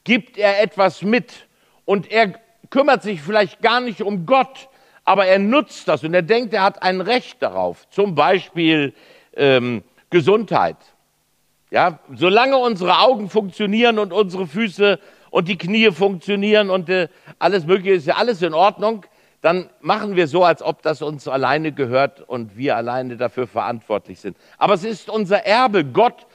gibt 0.05 0.37
er 0.37 0.63
etwas 0.63 1.03
mit 1.03 1.49
und 1.87 2.13
er 2.13 2.35
kümmert 2.71 3.03
sich 3.03 3.23
vielleicht 3.23 3.63
gar 3.63 3.81
nicht 3.81 4.03
um 4.03 4.27
Gott, 4.27 4.69
aber 5.05 5.27
er 5.27 5.39
nutzt 5.39 5.89
das 5.89 6.05
und 6.05 6.13
er 6.13 6.23
denkt, 6.23 6.53
er 6.53 6.63
hat 6.63 6.83
ein 6.83 7.01
Recht 7.01 7.43
darauf. 7.43 7.89
Zum 7.89 8.15
Beispiel 8.15 8.93
ähm, 9.35 9.83
Gesundheit. 10.11 10.77
Ja, 11.71 11.99
solange 12.15 12.59
unsere 12.59 13.01
Augen 13.01 13.31
funktionieren 13.31 13.99
und 13.99 14.13
unsere 14.13 14.47
Füße 14.47 15.01
und 15.31 15.49
die 15.49 15.59
Knie 15.59 15.91
funktionieren 15.91 16.69
und 16.69 16.91
äh, 16.91 17.09
alles 17.39 17.65
Mögliche 17.65 17.95
ist 17.95 18.07
ja 18.07 18.17
alles 18.17 18.43
in 18.43 18.53
Ordnung, 18.53 19.07
dann 19.45 19.69
machen 19.83 20.17
wir 20.17 20.27
so, 20.27 20.43
als 20.43 20.63
ob 20.63 20.81
das 20.81 21.03
uns 21.03 21.29
alleine 21.29 21.71
gehört 21.73 22.23
und 22.23 22.57
wir 22.57 22.77
alleine 22.77 23.19
dafür 23.19 23.47
verantwortlich 23.47 24.19
sind. 24.19 24.39
Aber 24.57 24.73
es 24.73 24.85
ist 24.85 25.11
unser 25.11 25.45
Erbe. 25.45 25.85
Gott 25.85 26.27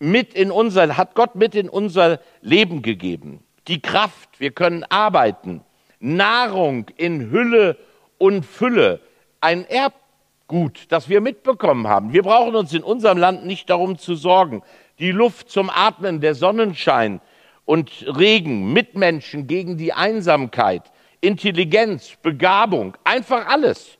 mit 0.00 0.34
in 0.34 0.50
unser, 0.50 0.96
hat 0.96 1.14
Gott 1.14 1.36
mit 1.36 1.54
in 1.54 1.68
unser 1.68 2.18
Leben 2.40 2.82
gegeben. 2.82 3.44
Die 3.68 3.80
Kraft, 3.80 4.40
wir 4.40 4.50
können 4.50 4.82
arbeiten. 4.82 5.60
Nahrung 6.00 6.86
in 6.96 7.30
Hülle 7.30 7.76
und 8.18 8.44
Fülle. 8.44 8.98
Ein 9.40 9.64
Erbgut, 9.68 10.86
das 10.88 11.08
wir 11.08 11.20
mitbekommen 11.20 11.86
haben. 11.86 12.12
Wir 12.12 12.24
brauchen 12.24 12.56
uns 12.56 12.74
in 12.74 12.82
unserem 12.82 13.16
Land 13.16 13.46
nicht 13.46 13.70
darum 13.70 13.96
zu 13.96 14.16
sorgen. 14.16 14.64
Die 14.98 15.12
Luft 15.12 15.50
zum 15.50 15.70
Atmen, 15.70 16.20
der 16.20 16.34
Sonnenschein 16.34 17.20
und 17.64 18.04
Regen, 18.18 18.72
Mitmenschen 18.72 19.46
gegen 19.46 19.76
die 19.76 19.92
Einsamkeit 19.92 20.82
Intelligenz, 21.20 22.16
Begabung, 22.22 22.96
einfach 23.04 23.46
alles. 23.46 23.98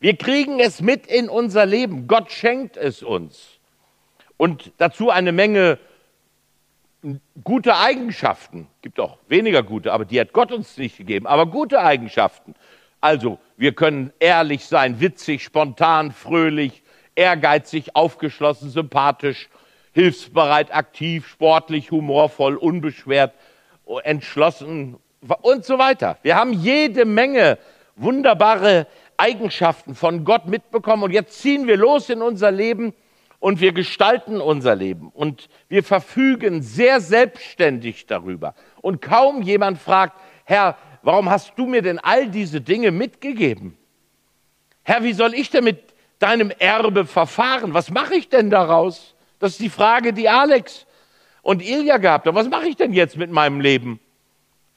Wir 0.00 0.16
kriegen 0.16 0.58
es 0.58 0.80
mit 0.80 1.06
in 1.06 1.28
unser 1.28 1.66
Leben. 1.66 2.08
Gott 2.08 2.32
schenkt 2.32 2.76
es 2.76 3.02
uns. 3.02 3.60
Und 4.36 4.72
dazu 4.78 5.10
eine 5.10 5.32
Menge 5.32 5.78
gute 7.44 7.76
Eigenschaften. 7.76 8.66
Gibt 8.80 8.98
auch 9.00 9.18
weniger 9.28 9.62
gute, 9.62 9.92
aber 9.92 10.04
die 10.04 10.20
hat 10.20 10.32
Gott 10.32 10.52
uns 10.52 10.76
nicht 10.76 10.96
gegeben. 10.96 11.26
Aber 11.26 11.46
gute 11.46 11.80
Eigenschaften. 11.80 12.54
Also, 13.00 13.38
wir 13.56 13.74
können 13.74 14.12
ehrlich 14.20 14.64
sein, 14.64 15.00
witzig, 15.00 15.42
spontan, 15.42 16.12
fröhlich, 16.12 16.82
ehrgeizig, 17.14 17.94
aufgeschlossen, 17.94 18.70
sympathisch, 18.70 19.48
hilfsbereit, 19.92 20.74
aktiv, 20.74 21.28
sportlich, 21.28 21.90
humorvoll, 21.90 22.56
unbeschwert, 22.56 23.34
entschlossen, 24.04 24.96
und 25.42 25.64
so 25.64 25.78
weiter. 25.78 26.18
Wir 26.22 26.36
haben 26.36 26.52
jede 26.52 27.04
Menge 27.04 27.58
wunderbare 27.96 28.86
Eigenschaften 29.16 29.94
von 29.94 30.24
Gott 30.24 30.46
mitbekommen 30.46 31.04
und 31.04 31.10
jetzt 31.12 31.40
ziehen 31.40 31.66
wir 31.66 31.76
los 31.76 32.10
in 32.10 32.22
unser 32.22 32.50
Leben 32.50 32.94
und 33.38 33.60
wir 33.60 33.72
gestalten 33.72 34.40
unser 34.40 34.74
Leben 34.74 35.10
und 35.12 35.48
wir 35.68 35.82
verfügen 35.82 36.62
sehr 36.62 37.00
selbstständig 37.00 38.06
darüber. 38.06 38.54
Und 38.80 39.00
kaum 39.02 39.42
jemand 39.42 39.78
fragt, 39.78 40.18
Herr, 40.44 40.76
warum 41.02 41.30
hast 41.30 41.52
du 41.56 41.66
mir 41.66 41.82
denn 41.82 41.98
all 41.98 42.28
diese 42.28 42.60
Dinge 42.60 42.90
mitgegeben? 42.90 43.76
Herr, 44.84 45.04
wie 45.04 45.12
soll 45.12 45.34
ich 45.34 45.50
denn 45.50 45.64
mit 45.64 45.94
deinem 46.18 46.50
Erbe 46.50 47.04
verfahren? 47.04 47.74
Was 47.74 47.90
mache 47.90 48.14
ich 48.14 48.28
denn 48.28 48.50
daraus? 48.50 49.14
Das 49.38 49.52
ist 49.52 49.60
die 49.60 49.70
Frage, 49.70 50.12
die 50.12 50.28
Alex 50.28 50.86
und 51.42 51.62
Ilja 51.62 51.98
gehabt 51.98 52.26
haben. 52.26 52.36
Was 52.36 52.48
mache 52.48 52.68
ich 52.68 52.76
denn 52.76 52.92
jetzt 52.92 53.16
mit 53.16 53.30
meinem 53.30 53.60
Leben? 53.60 54.00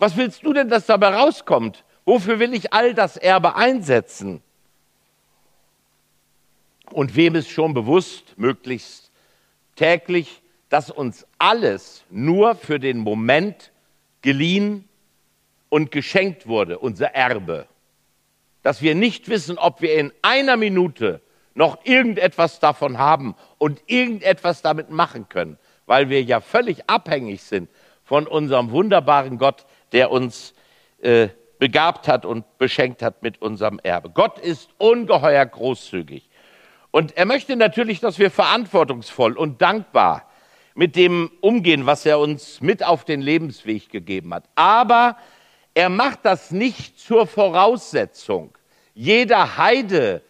Was 0.05 0.17
willst 0.17 0.45
du 0.45 0.53
denn, 0.53 0.69
dass 0.69 0.85
dabei 0.85 1.15
rauskommt? 1.15 1.83
Wofür 2.05 2.37
will 2.37 2.53
ich 2.53 2.71
all 2.73 2.93
das 2.93 3.17
Erbe 3.17 3.55
einsetzen? 3.55 4.43
Und 6.91 7.15
wem 7.15 7.33
ist 7.33 7.49
schon 7.49 7.73
bewusst, 7.73 8.37
möglichst 8.37 9.09
täglich, 9.75 10.43
dass 10.69 10.91
uns 10.91 11.25
alles 11.39 12.03
nur 12.11 12.53
für 12.53 12.79
den 12.79 12.99
Moment 12.99 13.71
geliehen 14.21 14.87
und 15.69 15.89
geschenkt 15.89 16.45
wurde, 16.45 16.77
unser 16.77 17.07
Erbe. 17.15 17.65
Dass 18.61 18.83
wir 18.83 18.93
nicht 18.93 19.27
wissen, 19.27 19.57
ob 19.57 19.81
wir 19.81 19.95
in 19.95 20.13
einer 20.21 20.55
Minute 20.55 21.19
noch 21.55 21.83
irgendetwas 21.83 22.59
davon 22.59 22.99
haben 22.99 23.33
und 23.57 23.81
irgendetwas 23.87 24.61
damit 24.61 24.91
machen 24.91 25.29
können, 25.29 25.57
weil 25.87 26.09
wir 26.11 26.21
ja 26.21 26.41
völlig 26.41 26.87
abhängig 26.87 27.41
sind 27.41 27.69
von 28.03 28.27
unserem 28.27 28.69
wunderbaren 28.69 29.39
Gott, 29.39 29.65
der 29.91 30.11
uns 30.11 30.53
äh, 31.01 31.29
begabt 31.59 32.07
hat 32.07 32.25
und 32.25 32.57
beschenkt 32.57 33.01
hat 33.01 33.23
mit 33.23 33.41
unserem 33.41 33.79
Erbe. 33.83 34.09
Gott 34.09 34.39
ist 34.39 34.69
ungeheuer 34.77 35.45
großzügig. 35.45 36.29
Und 36.91 37.17
er 37.17 37.25
möchte 37.25 37.55
natürlich, 37.55 37.99
dass 37.99 38.19
wir 38.19 38.31
verantwortungsvoll 38.31 39.33
und 39.33 39.61
dankbar 39.61 40.29
mit 40.75 40.95
dem 40.95 41.31
umgehen, 41.41 41.85
was 41.85 42.05
er 42.05 42.19
uns 42.19 42.61
mit 42.61 42.83
auf 42.85 43.05
den 43.05 43.21
Lebensweg 43.21 43.89
gegeben 43.89 44.33
hat. 44.33 44.45
Aber 44.55 45.17
Er 45.77 45.89
macht 45.89 46.19
das 46.23 46.51
nicht 46.51 46.97
zur 46.97 47.27
Voraussetzung. 47.27 48.57
Jeder 48.93 49.57
Heide 49.57 50.21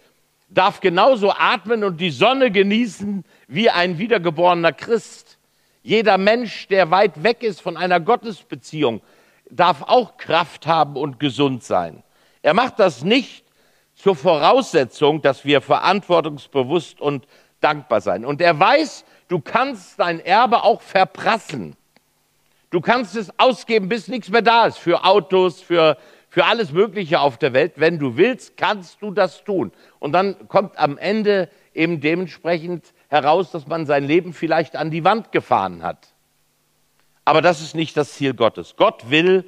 darf 0.50 0.80
genauso 0.80 1.32
atmen 1.32 1.84
und 1.84 2.02
die 2.02 2.10
Sonne 2.10 2.50
genießen 2.50 3.24
wie 3.48 3.70
ein 3.70 4.00
wiedergeborener 4.00 4.74
Christ. 4.74 5.38
Jeder 5.84 6.18
Mensch, 6.18 6.68
der 6.68 6.90
weit 6.90 7.22
weg 7.22 7.44
ist 7.44 7.62
von 7.62 7.78
einer 7.78 8.00
Gottesbeziehung, 8.00 9.02
darf 9.50 9.82
auch 9.84 10.18
Kraft 10.18 10.68
haben 10.68 10.96
und 10.96 11.20
gesund 11.20 11.64
sein. 11.64 12.04
Er 12.42 12.54
macht 12.54 12.80
das 12.80 13.04
nicht 13.04 13.46
zur 13.96 14.16
Voraussetzung, 14.16 15.22
dass 15.22 15.46
wir 15.46 15.62
verantwortungsbewusst 15.62 17.00
und 17.00 17.28
dankbar 17.62 18.02
sein. 18.02 18.26
Und 18.26 18.42
er 18.42 18.60
weiß, 18.60 19.06
du 19.28 19.40
kannst 19.40 20.00
dein 20.00 20.20
Erbe 20.20 20.64
auch 20.64 20.82
verprassen. 20.82 21.76
Du 22.70 22.82
kannst 22.82 23.16
es 23.16 23.32
ausgeben, 23.40 23.90
bis 23.90 24.08
nichts 24.08 24.30
mehr 24.30 24.42
da 24.42 24.66
ist, 24.66 24.78
für 24.78 25.06
Autos, 25.06 25.62
für, 25.62 25.98
für 26.30 26.46
alles 26.46 26.72
Mögliche 26.72 27.20
auf 27.20 27.38
der 27.38 27.54
Welt. 27.54 27.74
Wenn 27.78 28.00
du 28.00 28.18
willst, 28.18 28.58
kannst 28.58 29.02
du 29.02 29.12
das 29.12 29.44
tun. 29.44 29.72
Und 30.00 30.12
dann 30.12 30.48
kommt 30.50 30.78
am 30.78 30.98
Ende 30.98 31.50
eben 31.74 32.02
dementsprechend 32.02 32.94
heraus, 33.08 33.52
dass 33.52 33.68
man 33.68 33.86
sein 33.86 34.04
Leben 34.04 34.34
vielleicht 34.34 34.76
an 34.76 34.92
die 34.92 35.04
Wand 35.04 35.32
gefahren 35.32 35.84
hat. 35.84 36.15
Aber 37.26 37.42
das 37.42 37.62
ist 37.62 37.74
nicht 37.76 37.98
das 37.98 38.14
Ziel 38.14 38.36
Gottes. 38.36 38.76
Gott 38.78 39.10
will, 39.10 39.44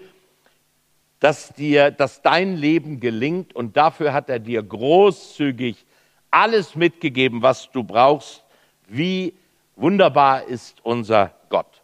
dass 1.20 1.54
dir, 1.54 1.92
dass 1.92 2.22
dein 2.22 2.56
Leben 2.56 3.00
gelingt 3.00 3.56
und 3.56 3.78
dafür 3.78 4.14
hat 4.14 4.30
er 4.30 4.40
dir 4.40 4.62
großzügig 4.62 5.86
alles 6.32 6.76
mitgegeben, 6.76 7.42
was 7.42 7.72
du 7.72 7.84
brauchst. 7.84 8.44
Wie 8.88 9.34
wunderbar 9.76 10.44
ist 10.44 10.80
unser 10.84 11.34
Gott. 11.50 11.82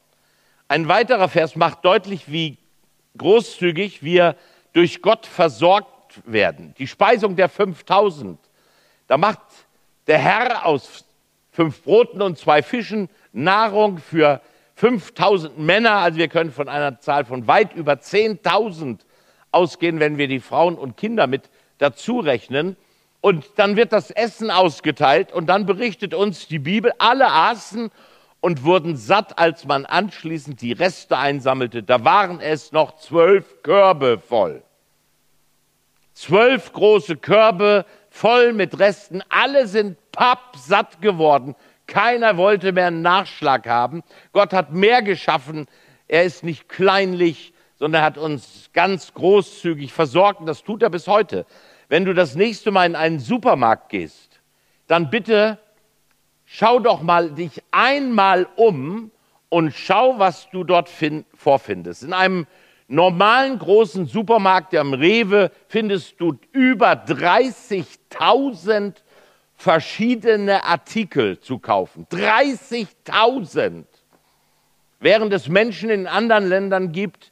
Ein 0.67 0.87
weiterer 0.87 1.29
Vers 1.29 1.55
macht 1.55 1.85
deutlich, 1.85 2.31
wie 2.31 2.57
großzügig 3.17 4.03
wir 4.03 4.35
durch 4.73 5.01
Gott 5.01 5.25
versorgt 5.25 6.21
werden. 6.25 6.73
Die 6.77 6.87
Speisung 6.87 7.35
der 7.35 7.49
5000. 7.49 8.39
Da 9.07 9.17
macht 9.17 9.39
der 10.07 10.17
Herr 10.17 10.65
aus 10.65 11.05
fünf 11.51 11.83
Broten 11.83 12.21
und 12.21 12.37
zwei 12.37 12.63
Fischen 12.63 13.09
Nahrung 13.31 13.99
für 13.99 14.41
5000 14.75 15.57
Männer. 15.57 15.93
Also 15.93 16.17
wir 16.17 16.27
können 16.27 16.51
von 16.51 16.69
einer 16.69 16.99
Zahl 16.99 17.25
von 17.25 17.47
weit 17.47 17.73
über 17.75 17.93
10.000 17.93 18.99
ausgehen, 19.51 19.99
wenn 19.99 20.17
wir 20.17 20.27
die 20.27 20.39
Frauen 20.39 20.75
und 20.75 20.97
Kinder 20.97 21.27
mit 21.27 21.49
dazu 21.77 22.19
rechnen. 22.19 22.75
Und 23.21 23.45
dann 23.55 23.77
wird 23.77 23.93
das 23.93 24.11
Essen 24.11 24.51
ausgeteilt 24.51 25.31
und 25.31 25.47
dann 25.47 25.65
berichtet 25.65 26.13
uns 26.13 26.47
die 26.47 26.59
Bibel, 26.59 26.91
alle 26.97 27.31
aßen 27.31 27.89
und 28.41 28.65
wurden 28.65 28.97
satt, 28.97 29.39
als 29.39 29.63
man 29.63 29.85
anschließend 29.85 30.61
die 30.61 30.73
Reste 30.73 31.17
einsammelte. 31.17 31.83
Da 31.83 32.03
waren 32.03 32.41
es 32.41 32.73
noch 32.73 32.97
zwölf 32.97 33.63
Körbe 33.63 34.19
voll. 34.19 34.61
Zwölf 36.13 36.73
große 36.73 37.15
Körbe 37.15 37.85
voll 38.09 38.51
mit 38.51 38.77
Resten. 38.77 39.23
Alle 39.29 39.67
sind 39.67 39.97
pappsatt 40.11 41.01
geworden. 41.01 41.55
Keiner 41.87 42.37
wollte 42.37 42.71
mehr 42.71 42.87
einen 42.87 43.01
Nachschlag 43.01 43.67
haben. 43.67 44.03
Gott 44.31 44.53
hat 44.53 44.71
mehr 44.71 45.01
geschaffen. 45.01 45.67
Er 46.07 46.23
ist 46.23 46.43
nicht 46.43 46.69
kleinlich, 46.69 47.53
sondern 47.77 48.01
er 48.01 48.05
hat 48.05 48.17
uns 48.17 48.69
ganz 48.73 49.13
großzügig 49.13 49.93
versorgt. 49.93 50.39
Und 50.39 50.45
das 50.45 50.63
tut 50.63 50.83
er 50.83 50.89
bis 50.89 51.07
heute 51.07 51.45
wenn 51.93 52.05
du 52.05 52.15
das 52.15 52.33
nächste 52.33 52.71
Mal 52.71 52.87
in 52.87 52.95
einen 52.95 53.19
Supermarkt 53.19 53.89
gehst, 53.89 54.41
dann 54.87 55.11
bitte 55.11 55.59
schau 56.43 56.79
doch 56.79 57.03
mal 57.03 57.29
dich 57.29 57.61
einmal 57.69 58.47
um 58.55 59.11
und 59.49 59.75
schau, 59.75 60.17
was 60.17 60.49
du 60.49 60.63
dort 60.63 60.89
vorfindest. 61.35 62.01
In 62.01 62.13
einem 62.13 62.47
normalen 62.87 63.59
großen 63.59 64.07
Supermarkt, 64.07 64.73
am 64.73 64.95
Rewe, 64.95 65.51
findest 65.67 66.19
du 66.19 66.39
über 66.51 66.93
30.000 66.93 69.02
verschiedene 69.55 70.63
Artikel 70.63 71.39
zu 71.39 71.59
kaufen. 71.59 72.07
30.000. 72.11 73.85
Während 74.99 75.33
es 75.33 75.47
Menschen 75.47 75.89
in 75.89 76.07
anderen 76.07 76.47
Ländern 76.47 76.91
gibt, 76.91 77.31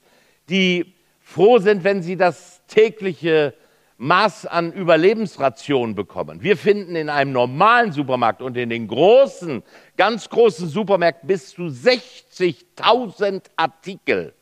die 0.50 0.94
froh 1.22 1.60
sind, 1.60 1.84
wenn 1.84 2.02
sie 2.02 2.18
das 2.18 2.62
tägliche 2.68 3.54
Maß 3.98 4.48
an 4.48 4.74
Überlebensrationen 4.74 5.94
bekommen. 5.94 6.42
Wir 6.42 6.58
finden 6.58 6.96
in 6.96 7.08
einem 7.08 7.32
normalen 7.32 7.92
Supermarkt 7.92 8.42
und 8.42 8.58
in 8.58 8.70
den 8.70 8.88
großen, 8.88 9.62
ganz 9.96 10.28
großen 10.28 10.68
Supermärkten 10.68 11.28
bis 11.28 11.52
zu 11.52 11.64
60.000 11.64 13.44
Artikel. 13.56 14.34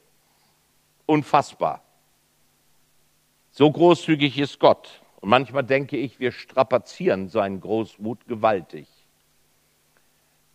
Unfassbar. 1.06 1.84
So 3.52 3.70
großzügig 3.70 4.40
ist 4.40 4.60
Gott. 4.60 5.02
Und 5.22 5.30
manchmal 5.30 5.64
denke 5.64 5.98
ich, 5.98 6.20
wir 6.20 6.32
strapazieren 6.32 7.30
seinen 7.30 7.60
Großmut 7.60 8.28
gewaltig. 8.28 8.88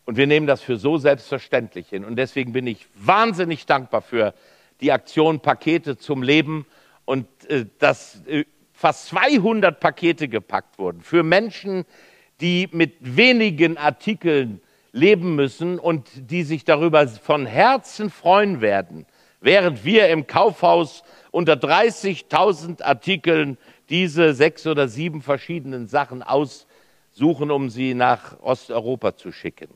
Und 0.06 0.16
wir 0.16 0.26
nehmen 0.26 0.46
das 0.46 0.62
für 0.62 0.76
so 0.76 0.98
selbstverständlich 0.98 1.88
hin. 1.88 2.04
Und 2.04 2.16
deswegen 2.16 2.52
bin 2.52 2.66
ich 2.66 2.86
wahnsinnig 2.94 3.66
dankbar 3.66 4.02
für 4.02 4.34
die 4.80 4.92
Aktion 4.92 5.40
Pakete 5.40 5.96
zum 5.96 6.22
Leben 6.22 6.66
und 7.04 7.26
äh, 7.48 7.66
das 7.78 8.22
äh, 8.26 8.44
fast 8.72 9.06
200 9.08 9.80
Pakete 9.80 10.28
gepackt 10.28 10.78
wurden 10.78 11.00
für 11.00 11.22
Menschen, 11.22 11.84
die 12.40 12.68
mit 12.72 12.94
wenigen 13.00 13.78
Artikeln 13.78 14.60
leben 14.92 15.36
müssen 15.36 15.78
und 15.78 16.08
die 16.30 16.42
sich 16.42 16.64
darüber 16.64 17.06
von 17.08 17.46
Herzen 17.46 18.10
freuen 18.10 18.60
werden, 18.60 19.06
während 19.40 19.84
wir 19.84 20.08
im 20.08 20.26
Kaufhaus 20.26 21.02
unter 21.30 21.54
30.000 21.54 22.82
Artikeln 22.82 23.58
diese 23.88 24.34
sechs 24.34 24.66
oder 24.66 24.88
sieben 24.88 25.22
verschiedenen 25.22 25.86
Sachen 25.86 26.22
aussuchen, 26.22 27.50
um 27.50 27.70
sie 27.70 27.94
nach 27.94 28.40
Osteuropa 28.40 29.16
zu 29.16 29.32
schicken. 29.32 29.68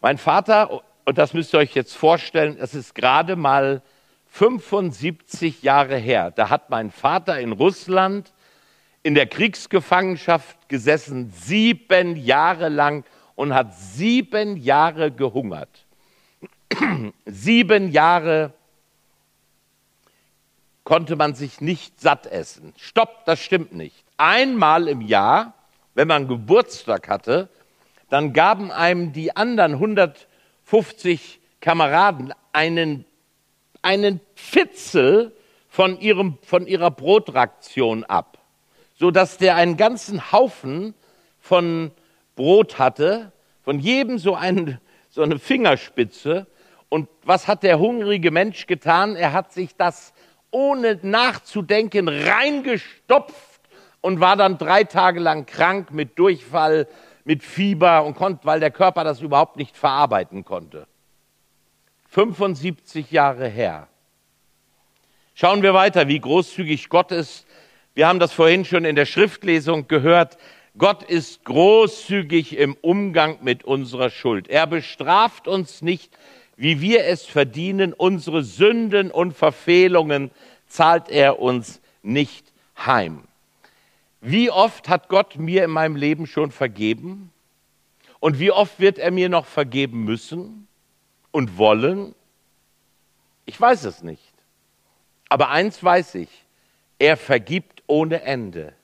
Mein 0.00 0.18
Vater, 0.18 0.82
und 1.04 1.18
das 1.18 1.34
müsst 1.34 1.54
ihr 1.54 1.58
euch 1.58 1.74
jetzt 1.74 1.94
vorstellen, 1.96 2.56
das 2.58 2.74
ist 2.74 2.94
gerade 2.94 3.36
mal 3.36 3.82
75 4.28 5.62
Jahre 5.62 5.96
her. 5.96 6.30
Da 6.30 6.48
hat 6.48 6.70
mein 6.70 6.90
Vater 6.90 7.38
in 7.40 7.52
Russland 7.52 8.32
in 9.02 9.14
der 9.14 9.26
Kriegsgefangenschaft 9.26 10.68
gesessen, 10.68 11.32
sieben 11.34 12.16
Jahre 12.16 12.68
lang 12.68 13.04
und 13.34 13.54
hat 13.54 13.74
sieben 13.74 14.56
Jahre 14.56 15.10
gehungert. 15.10 15.86
sieben 17.26 17.90
Jahre 17.90 18.52
konnte 20.90 21.14
man 21.14 21.36
sich 21.36 21.60
nicht 21.60 22.00
satt 22.00 22.26
essen. 22.26 22.74
Stopp, 22.76 23.24
das 23.24 23.38
stimmt 23.38 23.72
nicht. 23.72 23.94
Einmal 24.16 24.88
im 24.88 25.02
Jahr, 25.02 25.54
wenn 25.94 26.08
man 26.08 26.26
Geburtstag 26.26 27.08
hatte, 27.08 27.48
dann 28.08 28.32
gaben 28.32 28.72
einem 28.72 29.12
die 29.12 29.36
anderen 29.36 29.74
150 29.74 31.38
Kameraden 31.60 32.34
einen 32.52 33.04
einen 33.82 34.20
Fitzel 34.34 35.32
von, 35.68 36.00
ihrem, 36.00 36.38
von 36.42 36.66
ihrer 36.66 36.90
Brotraktion 36.90 38.02
ab, 38.02 38.38
sodass 38.96 39.38
der 39.38 39.54
einen 39.54 39.76
ganzen 39.76 40.32
Haufen 40.32 40.94
von 41.38 41.92
Brot 42.34 42.80
hatte, 42.80 43.30
von 43.62 43.78
jedem 43.78 44.18
so, 44.18 44.34
einen, 44.34 44.80
so 45.08 45.22
eine 45.22 45.38
Fingerspitze. 45.38 46.48
Und 46.88 47.08
was 47.22 47.46
hat 47.46 47.62
der 47.62 47.78
hungrige 47.78 48.32
Mensch 48.32 48.66
getan? 48.66 49.14
Er 49.14 49.32
hat 49.32 49.52
sich 49.52 49.76
das 49.76 50.12
ohne 50.50 50.98
nachzudenken 51.02 52.08
reingestopft 52.08 53.60
und 54.00 54.20
war 54.20 54.36
dann 54.36 54.58
drei 54.58 54.84
Tage 54.84 55.20
lang 55.20 55.46
krank 55.46 55.90
mit 55.92 56.18
Durchfall, 56.18 56.88
mit 57.24 57.42
Fieber 57.42 58.04
und 58.04 58.14
konnte, 58.14 58.44
weil 58.44 58.60
der 58.60 58.70
Körper 58.70 59.04
das 59.04 59.20
überhaupt 59.20 59.56
nicht 59.56 59.76
verarbeiten 59.76 60.44
konnte. 60.44 60.86
75 62.08 63.10
Jahre 63.10 63.48
her. 63.48 63.88
Schauen 65.34 65.62
wir 65.62 65.74
weiter, 65.74 66.08
wie 66.08 66.18
großzügig 66.18 66.88
Gott 66.88 67.12
ist. 67.12 67.46
Wir 67.94 68.08
haben 68.08 68.18
das 68.18 68.32
vorhin 68.32 68.64
schon 68.64 68.84
in 68.84 68.96
der 68.96 69.06
Schriftlesung 69.06 69.86
gehört. 69.86 70.36
Gott 70.76 71.02
ist 71.02 71.44
großzügig 71.44 72.56
im 72.56 72.74
Umgang 72.80 73.38
mit 73.42 73.64
unserer 73.64 74.10
Schuld. 74.10 74.48
Er 74.48 74.66
bestraft 74.66 75.48
uns 75.48 75.82
nicht, 75.82 76.16
wie 76.60 76.80
wir 76.80 77.04
es 77.06 77.24
verdienen. 77.24 77.92
Unsere 77.92 78.42
Sünden 78.42 79.10
und 79.10 79.32
Verfehlungen 79.32 80.30
zahlt 80.66 81.08
er 81.08 81.40
uns 81.40 81.80
nicht 82.02 82.52
heim. 82.76 83.24
Wie 84.20 84.50
oft 84.50 84.88
hat 84.88 85.08
Gott 85.08 85.36
mir 85.36 85.64
in 85.64 85.70
meinem 85.70 85.96
Leben 85.96 86.26
schon 86.26 86.50
vergeben? 86.50 87.32
Und 88.20 88.38
wie 88.38 88.50
oft 88.50 88.78
wird 88.78 88.98
er 88.98 89.10
mir 89.10 89.28
noch 89.28 89.46
vergeben 89.46 90.04
müssen? 90.04 90.68
und 91.30 91.58
wollen? 91.58 92.14
Ich 93.46 93.60
weiß 93.60 93.84
es 93.84 94.02
nicht. 94.02 94.32
Aber 95.28 95.50
eins 95.50 95.82
weiß 95.82 96.16
ich, 96.16 96.28
er 96.98 97.16
vergibt 97.16 97.82
ohne 97.86 98.22
Ende. 98.22 98.74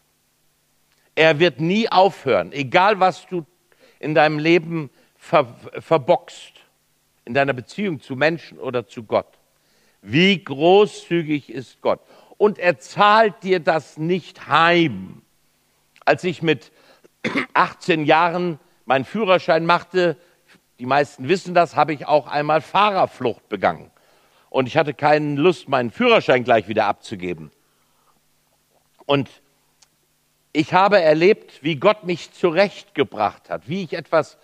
Er 1.14 1.38
wird 1.38 1.60
nie 1.60 1.88
aufhören, 1.90 2.52
egal 2.52 3.00
was 3.00 3.26
du 3.26 3.44
in 3.98 4.14
deinem 4.14 4.38
Leben 4.38 4.90
ver 5.16 5.56
verbockst, 5.78 6.52
in 7.26 7.34
deiner 7.34 7.52
Beziehung 7.52 8.00
zu 8.00 8.16
Menschen 8.16 8.58
oder 8.58 8.86
zu 8.86 9.02
Gott. 9.02 9.38
Wie 10.00 10.42
großzügig 10.42 11.50
ist 11.50 11.82
Gott. 11.82 12.00
Und 12.38 12.58
er 12.58 12.78
zahlt 12.78 13.42
dir 13.42 13.60
das 13.60 13.98
nicht 13.98 14.48
heim. 14.48 15.22
Als 16.04 16.24
ich 16.24 16.40
mit 16.40 16.72
18 17.54 18.06
Jahren 18.06 18.58
meinen 18.84 19.04
Führerschein 19.04 19.66
machte, 19.66 20.16
die 20.78 20.86
meisten 20.86 21.28
wissen 21.28 21.54
das, 21.54 21.74
habe 21.74 21.92
ich 21.92 22.06
auch 22.06 22.28
einmal 22.28 22.60
Fahrerflucht 22.60 23.48
begangen. 23.48 23.90
Und 24.48 24.66
ich 24.68 24.76
hatte 24.76 24.94
keine 24.94 25.34
Lust, 25.34 25.68
meinen 25.68 25.90
Führerschein 25.90 26.44
gleich 26.44 26.68
wieder 26.68 26.86
abzugeben. 26.86 27.50
Und 29.04 29.28
ich 30.52 30.72
habe 30.72 31.00
erlebt, 31.00 31.62
wie 31.62 31.76
Gott 31.76 32.04
mich 32.04 32.32
zurechtgebracht 32.32 33.50
hat, 33.50 33.68
wie 33.68 33.82
ich 33.82 33.94
etwas 33.94 34.38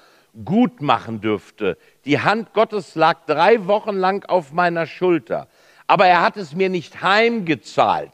gut 0.44 0.80
machen 0.80 1.20
dürfte. 1.20 1.76
Die 2.04 2.20
Hand 2.20 2.52
Gottes 2.52 2.94
lag 2.94 3.26
drei 3.26 3.66
Wochen 3.66 3.96
lang 3.96 4.24
auf 4.28 4.52
meiner 4.52 4.86
Schulter. 4.86 5.48
Aber 5.86 6.06
er 6.06 6.22
hat 6.22 6.36
es 6.36 6.54
mir 6.54 6.68
nicht 6.68 7.02
heimgezahlt, 7.02 8.12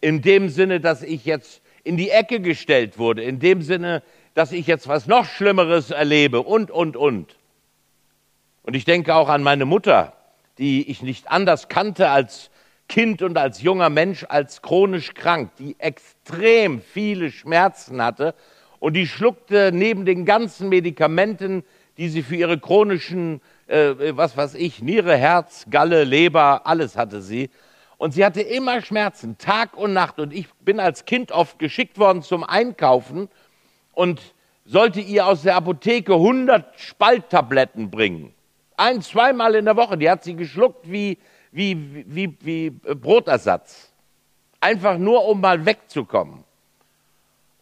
in 0.00 0.20
dem 0.20 0.48
Sinne, 0.48 0.80
dass 0.80 1.02
ich 1.02 1.24
jetzt 1.24 1.62
in 1.82 1.96
die 1.96 2.10
Ecke 2.10 2.40
gestellt 2.40 2.98
wurde, 2.98 3.22
in 3.22 3.38
dem 3.38 3.62
Sinne, 3.62 4.02
dass 4.34 4.52
ich 4.52 4.66
jetzt 4.66 4.88
was 4.88 5.06
noch 5.06 5.24
Schlimmeres 5.26 5.90
erlebe 5.90 6.42
und, 6.42 6.70
und, 6.70 6.96
und. 6.96 7.36
Und 8.62 8.74
ich 8.74 8.84
denke 8.84 9.14
auch 9.14 9.28
an 9.28 9.42
meine 9.42 9.64
Mutter, 9.64 10.14
die 10.58 10.90
ich 10.90 11.02
nicht 11.02 11.30
anders 11.30 11.68
kannte 11.68 12.10
als 12.10 12.50
Kind 12.88 13.22
und 13.22 13.38
als 13.38 13.62
junger 13.62 13.90
Mensch, 13.90 14.26
als 14.28 14.60
chronisch 14.60 15.14
krank, 15.14 15.50
die 15.58 15.76
extrem 15.78 16.82
viele 16.82 17.30
Schmerzen 17.30 18.02
hatte 18.02 18.34
und 18.84 18.92
die 18.92 19.06
schluckte 19.06 19.70
neben 19.72 20.04
den 20.04 20.26
ganzen 20.26 20.68
Medikamenten, 20.68 21.64
die 21.96 22.10
sie 22.10 22.22
für 22.22 22.36
ihre 22.36 22.58
chronischen, 22.58 23.40
äh, 23.66 23.94
was 24.14 24.36
weiß 24.36 24.56
ich, 24.56 24.82
Niere, 24.82 25.16
Herz, 25.16 25.64
Galle, 25.70 26.04
Leber, 26.04 26.66
alles 26.66 26.94
hatte 26.94 27.22
sie. 27.22 27.48
Und 27.96 28.12
sie 28.12 28.26
hatte 28.26 28.42
immer 28.42 28.82
Schmerzen, 28.82 29.38
Tag 29.38 29.74
und 29.74 29.94
Nacht. 29.94 30.20
Und 30.20 30.34
ich 30.34 30.52
bin 30.56 30.80
als 30.80 31.06
Kind 31.06 31.32
oft 31.32 31.58
geschickt 31.58 31.98
worden 31.98 32.20
zum 32.20 32.44
Einkaufen 32.44 33.30
und 33.92 34.20
sollte 34.66 35.00
ihr 35.00 35.28
aus 35.28 35.44
der 35.44 35.56
Apotheke 35.56 36.12
100 36.12 36.78
Spalttabletten 36.78 37.90
bringen. 37.90 38.34
Ein, 38.76 39.00
zweimal 39.00 39.54
in 39.54 39.64
der 39.64 39.76
Woche. 39.76 39.96
Die 39.96 40.10
hat 40.10 40.24
sie 40.24 40.36
geschluckt 40.36 40.92
wie, 40.92 41.16
wie, 41.52 42.04
wie, 42.06 42.36
wie 42.42 42.68
Brotersatz. 42.68 43.94
Einfach 44.60 44.98
nur, 44.98 45.24
um 45.24 45.40
mal 45.40 45.64
wegzukommen. 45.64 46.44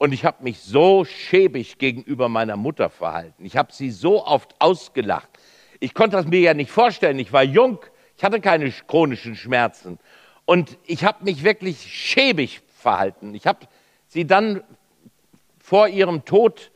Und 0.03 0.11
ich 0.11 0.25
habe 0.25 0.43
mich 0.43 0.59
so 0.59 1.05
schäbig 1.05 1.79
gegenüber 1.79 2.29
meiner 2.29 2.57
Mutter 2.57 2.91
verhalten. 2.91 3.45
Ich 3.45 3.57
habe 3.57 3.73
sie 3.73 3.93
so 3.93 4.27
oft 4.27 4.53
ausgelacht. 4.59 5.29
Ich 5.79 5.95
konnte 5.95 6.17
das 6.17 6.27
mir 6.27 6.41
ja 6.41 6.55
nicht 6.55 6.73
vorstellen. 6.73 7.21
Ich 7.21 7.33
war 7.33 7.45
jung, 7.45 7.79
ich 8.17 8.25
hatte 8.25 8.41
keine 8.41 8.69
chronischen 8.89 9.37
Schmerzen. 9.37 10.01
Und 10.45 10.77
ich 10.87 11.05
habe 11.05 11.23
mich 11.23 11.45
wirklich 11.45 11.83
schäbig 11.83 12.63
verhalten. 12.81 13.33
Ich 13.37 13.47
habe 13.47 13.61
sie 14.09 14.27
dann 14.27 14.65
vor 15.61 15.87
ihrem 15.87 16.25
Tod 16.25 16.73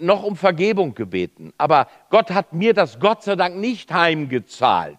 noch 0.00 0.22
um 0.22 0.34
Vergebung 0.34 0.94
gebeten. 0.94 1.52
Aber 1.58 1.86
Gott 2.08 2.30
hat 2.30 2.54
mir 2.54 2.72
das 2.72 2.98
Gott 2.98 3.24
sei 3.24 3.36
Dank 3.36 3.56
nicht 3.56 3.92
heimgezahlt. 3.92 4.96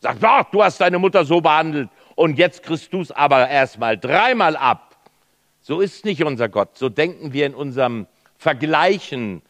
Sagt, 0.00 0.22
oh, 0.22 0.42
du 0.52 0.62
hast 0.62 0.82
deine 0.82 0.98
Mutter 0.98 1.24
so 1.24 1.40
behandelt 1.40 1.88
und 2.14 2.36
jetzt 2.36 2.62
kriegst 2.62 2.92
du 2.92 3.00
es 3.00 3.10
aber 3.10 3.48
erstmal 3.48 3.96
dreimal 3.96 4.54
ab. 4.54 4.87
So 5.68 5.82
ist 5.82 6.06
nicht 6.06 6.24
unser 6.24 6.48
Gott. 6.48 6.78
So 6.78 6.88
denken 6.88 7.34
wir 7.34 7.44
in 7.44 7.54
unserem 7.54 8.06
Vergleichen 8.38 9.42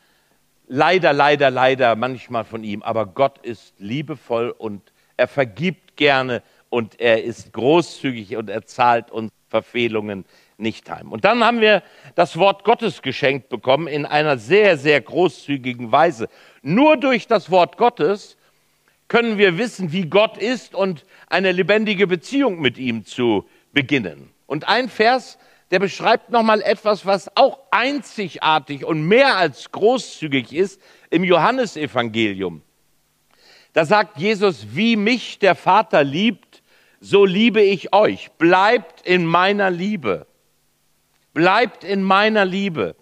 leider, 0.66 1.12
leider, 1.12 1.48
leider 1.48 1.94
manchmal 1.94 2.42
von 2.42 2.64
ihm. 2.64 2.82
Aber 2.82 3.06
Gott 3.06 3.38
ist 3.46 3.72
liebevoll 3.78 4.50
und 4.50 4.82
er 5.16 5.28
vergibt 5.28 5.96
gerne 5.96 6.42
und 6.70 6.98
er 6.98 7.22
ist 7.22 7.52
großzügig 7.52 8.36
und 8.36 8.50
er 8.50 8.66
zahlt 8.66 9.12
uns 9.12 9.30
Verfehlungen 9.48 10.24
nicht 10.56 10.90
heim. 10.90 11.12
Und 11.12 11.24
dann 11.24 11.44
haben 11.44 11.60
wir 11.60 11.84
das 12.16 12.36
Wort 12.36 12.64
Gottes 12.64 13.00
geschenkt 13.00 13.48
bekommen 13.48 13.86
in 13.86 14.04
einer 14.04 14.38
sehr, 14.38 14.76
sehr 14.76 15.00
großzügigen 15.00 15.92
Weise. 15.92 16.28
Nur 16.62 16.96
durch 16.96 17.28
das 17.28 17.48
Wort 17.48 17.76
Gottes 17.76 18.36
können 19.06 19.38
wir 19.38 19.56
wissen, 19.56 19.92
wie 19.92 20.06
Gott 20.06 20.36
ist 20.36 20.74
und 20.74 21.04
eine 21.28 21.52
lebendige 21.52 22.08
Beziehung 22.08 22.58
mit 22.60 22.76
ihm 22.76 23.04
zu 23.04 23.48
beginnen. 23.72 24.30
Und 24.48 24.66
ein 24.66 24.88
Vers 24.88 25.38
der 25.70 25.78
beschreibt 25.78 26.30
nochmal 26.30 26.62
etwas, 26.62 27.04
was 27.04 27.36
auch 27.36 27.58
einzigartig 27.70 28.84
und 28.84 29.02
mehr 29.02 29.36
als 29.36 29.70
großzügig 29.70 30.52
ist 30.52 30.80
im 31.10 31.24
Johannesevangelium. 31.24 32.62
Da 33.72 33.84
sagt 33.84 34.18
Jesus, 34.18 34.66
wie 34.72 34.96
mich 34.96 35.38
der 35.38 35.54
Vater 35.54 36.02
liebt, 36.02 36.62
so 37.00 37.24
liebe 37.24 37.62
ich 37.62 37.92
euch. 37.92 38.30
Bleibt 38.32 39.06
in 39.06 39.26
meiner 39.26 39.70
Liebe. 39.70 40.26
Bleibt 41.34 41.84
in 41.84 42.02
meiner 42.02 42.44
Liebe. 42.44 42.96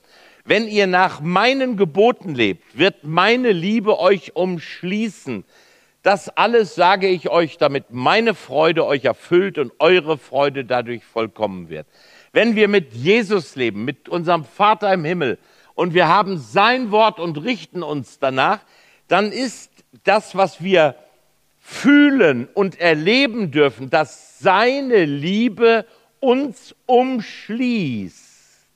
Wenn 0.45 0.69
ihr 0.69 0.87
nach 0.87 1.21
meinen 1.21 1.77
Geboten 1.77 2.35
lebt, 2.35 2.79
wird 2.79 3.05
meine 3.05 3.53
Liebe 3.53 3.99
euch 3.99 4.37
umschließen. 4.37 5.45
Das 6.03 6.29
alles 6.29 6.75
sage 6.75 7.09
ich 7.09 7.31
euch, 7.31 7.59
damit 7.59 7.87
meine 7.91 8.35
Freude 8.35 8.87
euch 8.87 9.05
erfüllt 9.05 9.59
und 9.59 9.73
eure 9.81 10.19
Freude 10.19 10.65
dadurch 10.65 11.05
vollkommen 11.05 11.69
wird. 11.69 11.87
Wenn 12.37 12.55
wir 12.55 12.69
mit 12.69 12.93
Jesus 12.93 13.57
leben, 13.57 13.87
mit 13.87 14.11
unserem 14.11 14.45
Vater 14.45 14.93
im 14.93 15.07
Himmel 15.07 15.39
und 15.75 15.95
wir 15.95 16.07
haben 16.07 16.37
sein 16.37 16.91
Wort 16.91 17.19
und 17.19 17.39
richten 17.39 17.83
uns 17.83 18.19
danach, 18.19 18.61
dann 19.09 19.33
ist 19.33 19.71
das, 20.05 20.37
was 20.37 20.63
wir 20.63 20.97
fühlen 21.59 22.47
und 22.53 22.79
erleben 22.79 23.53
dürfen, 23.53 23.89
dass 23.89 24.39
seine 24.39 25.07
Liebe 25.07 25.87
uns 26.21 26.75
umschließt, 26.85 28.69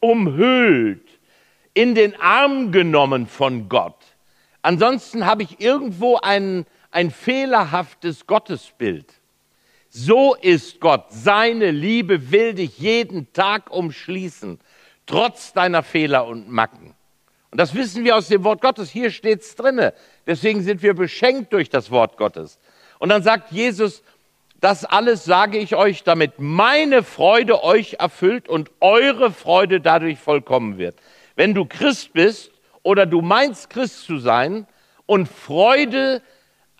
umhüllt, 0.00 1.08
in 1.72 1.94
den 1.94 2.20
Arm 2.20 2.72
genommen 2.72 3.28
von 3.28 3.68
Gott. 3.68 4.04
Ansonsten 4.60 5.24
habe 5.24 5.44
ich 5.44 5.60
irgendwo 5.60 6.16
ein, 6.16 6.66
ein 6.90 7.12
fehlerhaftes 7.12 8.26
Gottesbild. 8.26 9.19
So 9.90 10.36
ist 10.36 10.80
Gott. 10.80 11.06
Seine 11.10 11.72
Liebe 11.72 12.30
will 12.30 12.54
dich 12.54 12.78
jeden 12.78 13.32
Tag 13.32 13.72
umschließen, 13.72 14.60
trotz 15.04 15.52
deiner 15.52 15.82
Fehler 15.82 16.26
und 16.26 16.48
Macken. 16.48 16.94
Und 17.50 17.58
das 17.58 17.74
wissen 17.74 18.04
wir 18.04 18.16
aus 18.16 18.28
dem 18.28 18.44
Wort 18.44 18.60
Gottes. 18.60 18.88
Hier 18.88 19.10
steht 19.10 19.40
es 19.40 19.56
drinne. 19.56 19.92
Deswegen 20.28 20.62
sind 20.62 20.82
wir 20.84 20.94
beschenkt 20.94 21.52
durch 21.52 21.68
das 21.68 21.90
Wort 21.90 22.16
Gottes. 22.16 22.60
Und 23.00 23.08
dann 23.08 23.24
sagt 23.24 23.50
Jesus, 23.50 24.04
das 24.60 24.84
alles 24.84 25.24
sage 25.24 25.58
ich 25.58 25.74
euch, 25.74 26.04
damit 26.04 26.34
meine 26.38 27.02
Freude 27.02 27.64
euch 27.64 27.94
erfüllt 27.94 28.48
und 28.48 28.70
eure 28.78 29.32
Freude 29.32 29.80
dadurch 29.80 30.20
vollkommen 30.20 30.78
wird. 30.78 30.94
Wenn 31.34 31.52
du 31.52 31.64
Christ 31.64 32.12
bist 32.12 32.52
oder 32.84 33.06
du 33.06 33.22
meinst 33.22 33.70
Christ 33.70 34.04
zu 34.04 34.18
sein 34.18 34.68
und 35.06 35.26
Freude 35.26 36.22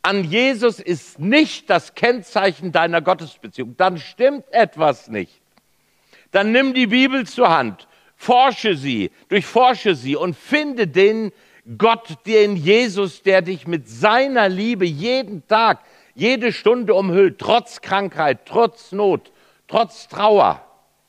an 0.02 0.24
Jesus 0.24 0.80
ist 0.80 1.18
nicht 1.18 1.68
das 1.68 1.94
Kennzeichen 1.94 2.72
deiner 2.72 3.02
Gottesbeziehung, 3.02 3.76
dann 3.76 3.98
stimmt 3.98 4.44
etwas 4.50 5.08
nicht. 5.08 5.40
Dann 6.30 6.52
nimm 6.52 6.74
die 6.74 6.86
Bibel 6.86 7.26
zur 7.26 7.50
Hand, 7.50 7.86
forsche 8.16 8.76
sie, 8.76 9.10
durchforsche 9.28 9.94
sie 9.94 10.16
und 10.16 10.36
finde 10.36 10.86
den 10.86 11.32
Gott, 11.76 12.18
den 12.26 12.56
Jesus, 12.56 13.22
der 13.22 13.42
dich 13.42 13.66
mit 13.66 13.88
seiner 13.88 14.48
Liebe 14.48 14.86
jeden 14.86 15.46
Tag, 15.46 15.80
jede 16.14 16.52
Stunde 16.52 16.94
umhüllt, 16.94 17.38
trotz 17.38 17.80
Krankheit, 17.80 18.40
trotz 18.46 18.92
Not, 18.92 19.32
trotz 19.68 20.08
Trauer. 20.08 20.64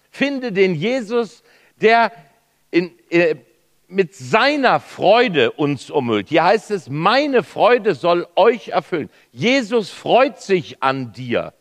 Finde 0.09 0.51
den 0.51 0.75
Jesus, 0.75 1.43
der 1.79 2.11
in, 2.69 2.91
äh, 3.09 3.35
mit 3.91 4.15
seiner 4.15 4.79
Freude 4.79 5.51
uns 5.51 5.89
umhüllt. 5.91 6.29
Hier 6.29 6.43
heißt 6.43 6.71
es, 6.71 6.89
meine 6.89 7.43
Freude 7.43 7.93
soll 7.93 8.27
euch 8.35 8.69
erfüllen. 8.69 9.09
Jesus 9.31 9.89
freut 9.89 10.41
sich 10.41 10.81
an 10.81 11.11
dir. 11.11 11.53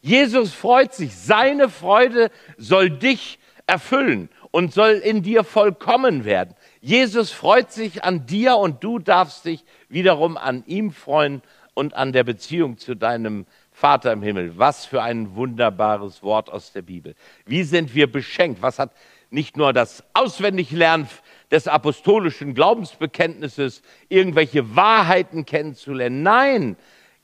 Jesus 0.00 0.54
freut 0.54 0.94
sich. 0.94 1.14
Seine 1.16 1.68
Freude 1.68 2.30
soll 2.56 2.90
dich 2.90 3.38
erfüllen 3.66 4.28
und 4.52 4.72
soll 4.72 4.92
in 4.92 5.22
dir 5.22 5.42
vollkommen 5.42 6.24
werden. 6.24 6.54
Jesus 6.80 7.32
freut 7.32 7.72
sich 7.72 8.04
an 8.04 8.26
dir 8.26 8.56
und 8.56 8.84
du 8.84 9.00
darfst 9.00 9.44
dich 9.44 9.64
wiederum 9.88 10.36
an 10.36 10.62
ihm 10.66 10.92
freuen 10.92 11.42
und 11.74 11.94
an 11.94 12.12
der 12.12 12.24
Beziehung 12.24 12.78
zu 12.78 12.94
deinem 12.94 13.46
Vater 13.72 14.12
im 14.12 14.22
Himmel. 14.22 14.56
Was 14.56 14.86
für 14.86 15.02
ein 15.02 15.34
wunderbares 15.34 16.22
Wort 16.22 16.50
aus 16.50 16.72
der 16.72 16.82
Bibel. 16.82 17.14
Wie 17.44 17.64
sind 17.64 17.94
wir 17.94 18.10
beschenkt? 18.10 18.62
Was 18.62 18.78
hat 18.78 18.92
nicht 19.36 19.58
nur 19.58 19.74
das 19.74 20.02
Auswendiglernen 20.14 21.06
des 21.50 21.68
apostolischen 21.68 22.54
Glaubensbekenntnisses, 22.54 23.82
irgendwelche 24.08 24.74
Wahrheiten 24.74 25.44
kennenzulernen. 25.44 26.22
Nein, 26.22 26.76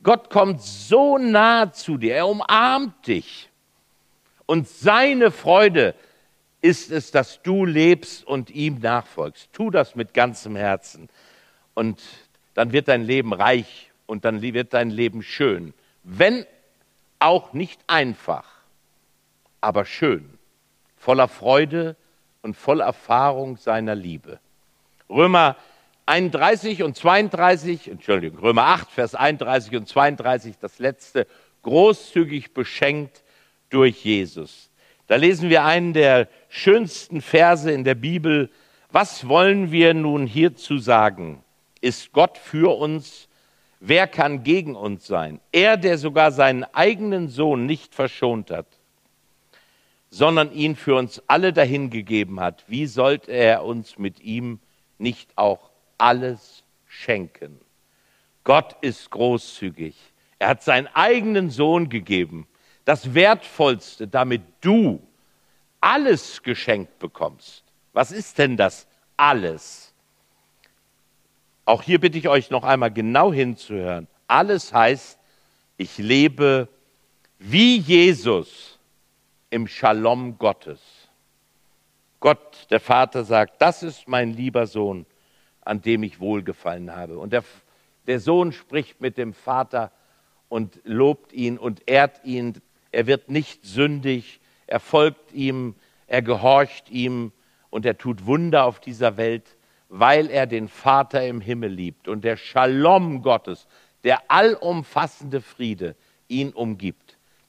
Gott 0.02 0.28
kommt 0.28 0.60
so 0.60 1.16
nah 1.16 1.72
zu 1.72 1.96
dir, 1.96 2.16
er 2.16 2.28
umarmt 2.28 3.06
dich. 3.06 3.48
Und 4.44 4.68
seine 4.68 5.30
Freude 5.30 5.94
ist 6.60 6.92
es, 6.92 7.12
dass 7.12 7.40
du 7.40 7.64
lebst 7.64 8.26
und 8.26 8.50
ihm 8.50 8.80
nachfolgst. 8.80 9.48
Tu 9.54 9.70
das 9.70 9.94
mit 9.94 10.12
ganzem 10.12 10.54
Herzen. 10.54 11.08
Und 11.72 12.02
dann 12.52 12.72
wird 12.72 12.88
dein 12.88 13.04
Leben 13.04 13.32
reich 13.32 13.90
und 14.04 14.26
dann 14.26 14.42
wird 14.42 14.74
dein 14.74 14.90
Leben 14.90 15.22
schön. 15.22 15.72
Wenn 16.02 16.44
auch 17.20 17.54
nicht 17.54 17.80
einfach, 17.86 18.44
aber 19.62 19.86
schön, 19.86 20.38
voller 20.98 21.28
Freude 21.28 21.96
und 22.42 22.56
voller 22.56 22.84
Erfahrung 22.84 23.56
seiner 23.56 23.94
Liebe. 23.94 24.38
Römer 25.08 25.56
31 26.06 26.82
und 26.82 26.96
32, 26.96 27.88
Entschuldigung, 27.88 28.40
Römer 28.40 28.64
8, 28.64 28.90
Vers 28.90 29.14
31 29.14 29.76
und 29.76 29.88
32, 29.88 30.58
das 30.58 30.78
letzte, 30.78 31.26
großzügig 31.62 32.52
beschenkt 32.52 33.22
durch 33.70 34.04
Jesus. 34.04 34.70
Da 35.06 35.16
lesen 35.16 35.48
wir 35.48 35.64
einen 35.64 35.92
der 35.92 36.28
schönsten 36.48 37.20
Verse 37.20 37.70
in 37.70 37.84
der 37.84 37.94
Bibel. 37.94 38.50
Was 38.90 39.28
wollen 39.28 39.70
wir 39.70 39.94
nun 39.94 40.26
hierzu 40.26 40.78
sagen? 40.78 41.44
Ist 41.80 42.12
Gott 42.12 42.38
für 42.38 42.76
uns? 42.76 43.28
Wer 43.78 44.06
kann 44.06 44.44
gegen 44.44 44.76
uns 44.76 45.06
sein? 45.06 45.40
Er, 45.50 45.76
der 45.76 45.98
sogar 45.98 46.30
seinen 46.30 46.64
eigenen 46.64 47.28
Sohn 47.28 47.66
nicht 47.66 47.94
verschont 47.94 48.50
hat, 48.50 48.66
sondern 50.12 50.52
ihn 50.52 50.76
für 50.76 50.94
uns 50.94 51.22
alle 51.26 51.54
dahingegeben 51.54 52.38
hat, 52.38 52.64
wie 52.68 52.86
sollte 52.86 53.32
er 53.32 53.64
uns 53.64 53.98
mit 53.98 54.20
ihm 54.20 54.60
nicht 54.98 55.30
auch 55.36 55.70
alles 55.96 56.64
schenken? 56.86 57.58
Gott 58.44 58.76
ist 58.82 59.10
großzügig. 59.10 59.96
Er 60.38 60.48
hat 60.48 60.62
seinen 60.62 60.86
eigenen 60.88 61.48
Sohn 61.48 61.88
gegeben 61.88 62.46
das 62.84 63.14
Wertvollste, 63.14 64.06
damit 64.06 64.42
du 64.60 65.00
alles 65.80 66.42
geschenkt 66.42 66.98
bekommst. 66.98 67.64
Was 67.94 68.12
ist 68.12 68.36
denn 68.36 68.56
das 68.56 68.86
alles? 69.16 69.94
Auch 71.64 71.82
hier 71.82 72.00
bitte 72.00 72.18
ich 72.18 72.28
euch 72.28 72.50
noch 72.50 72.64
einmal 72.64 72.90
genau 72.90 73.32
hinzuhören. 73.32 74.08
Alles 74.26 74.74
heißt, 74.74 75.18
ich 75.78 75.96
lebe 75.96 76.68
wie 77.38 77.78
Jesus 77.78 78.71
im 79.52 79.66
Shalom 79.66 80.38
Gottes. 80.38 80.80
Gott, 82.20 82.66
der 82.70 82.80
Vater, 82.80 83.24
sagt, 83.24 83.60
das 83.60 83.82
ist 83.82 84.08
mein 84.08 84.32
lieber 84.32 84.66
Sohn, 84.66 85.06
an 85.60 85.82
dem 85.82 86.02
ich 86.02 86.20
wohlgefallen 86.20 86.94
habe. 86.94 87.18
Und 87.18 87.32
der, 87.32 87.44
der 88.06 88.20
Sohn 88.20 88.52
spricht 88.52 89.00
mit 89.00 89.18
dem 89.18 89.34
Vater 89.34 89.92
und 90.48 90.80
lobt 90.84 91.32
ihn 91.32 91.58
und 91.58 91.88
ehrt 91.88 92.24
ihn 92.24 92.60
er 92.92 93.06
wird 93.06 93.30
nicht 93.30 93.64
sündig, 93.64 94.40
er 94.66 94.78
folgt 94.78 95.32
ihm, 95.32 95.74
er 96.06 96.22
gehorcht 96.22 96.90
ihm 96.90 97.32
und 97.70 97.86
er 97.86 97.96
tut 97.96 98.26
Wunder 98.26 98.66
auf 98.66 98.80
dieser 98.80 99.16
Welt, 99.16 99.56
weil 99.88 100.30
er 100.30 100.46
den 100.46 100.68
Vater 100.68 101.26
im 101.26 101.40
Himmel 101.40 101.72
liebt 101.72 102.06
und 102.06 102.22
der 102.22 102.36
Shalom 102.36 103.22
Gottes, 103.22 103.66
der 104.04 104.30
allumfassende 104.30 105.40
Friede 105.40 105.96
ihn 106.28 106.52
umgibt. 106.52 107.01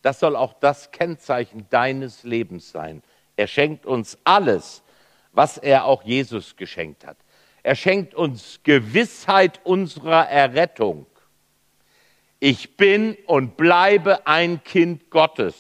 Das 0.04 0.20
soll 0.20 0.36
auch 0.36 0.54
das 0.54 0.92
Kennzeichen 0.92 1.66
deines 1.72 2.22
Lebens 2.24 2.72
sein. 2.72 3.02
Er 3.36 3.48
schenkt 3.48 3.88
uns 3.88 4.20
alles, 4.24 4.84
was 5.32 5.58
er 5.58 5.86
auch 5.86 6.04
Jesus 6.04 6.56
geschenkt 6.56 7.08
hat. 7.08 7.18
Er 7.64 7.74
schenkt 7.74 8.14
uns 8.14 8.60
Gewissheit 8.64 9.60
unserer 9.64 10.30
Errettung 10.30 11.08
ich 12.46 12.76
bin 12.76 13.16
und 13.26 13.56
bleibe 13.56 14.28
ein 14.28 14.62
Kind 14.66 15.10
Gottes. 15.10 15.56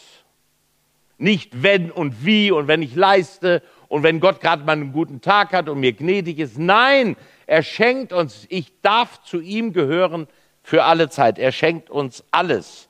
Nicht 1.17 1.63
wenn 1.63 1.89
und 1.89 2.25
wie 2.25 2.51
und 2.51 2.67
wenn 2.67 2.81
ich 2.81 2.93
leiste 2.93 3.63
und 3.87 4.03
wenn 4.03 4.19
Gott 4.19 4.41
gerade 4.41 4.65
mal 4.65 4.73
einen 4.73 4.91
guten 4.91 5.21
Tag 5.21 5.53
hat 5.53 5.69
und 5.69 5.79
mir 5.79 5.93
gnädig 5.93 6.39
ist. 6.39 6.57
Nein, 6.57 7.15
er 7.47 7.63
schenkt 7.63 8.11
uns, 8.11 8.45
ich 8.49 8.81
darf 8.81 9.23
zu 9.23 9.39
ihm 9.39 9.71
gehören 9.71 10.27
für 10.61 10.83
alle 10.83 11.07
Zeit. 11.09 11.39
Er 11.39 11.53
schenkt 11.53 11.89
uns 11.89 12.25
alles 12.31 12.89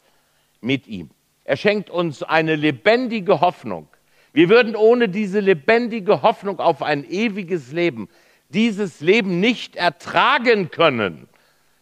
mit 0.59 0.87
ihm. 0.87 1.11
Er 1.43 1.57
schenkt 1.57 1.89
uns 1.89 2.23
eine 2.23 2.55
lebendige 2.55 3.41
Hoffnung. 3.41 3.87
Wir 4.31 4.49
würden 4.49 4.75
ohne 4.75 5.09
diese 5.09 5.39
lebendige 5.39 6.21
Hoffnung 6.21 6.59
auf 6.59 6.81
ein 6.81 7.03
ewiges 7.09 7.71
Leben 7.71 8.09
dieses 8.53 9.01
Leben 9.01 9.39
nicht 9.39 9.75
ertragen 9.75 10.69
können 10.71 11.27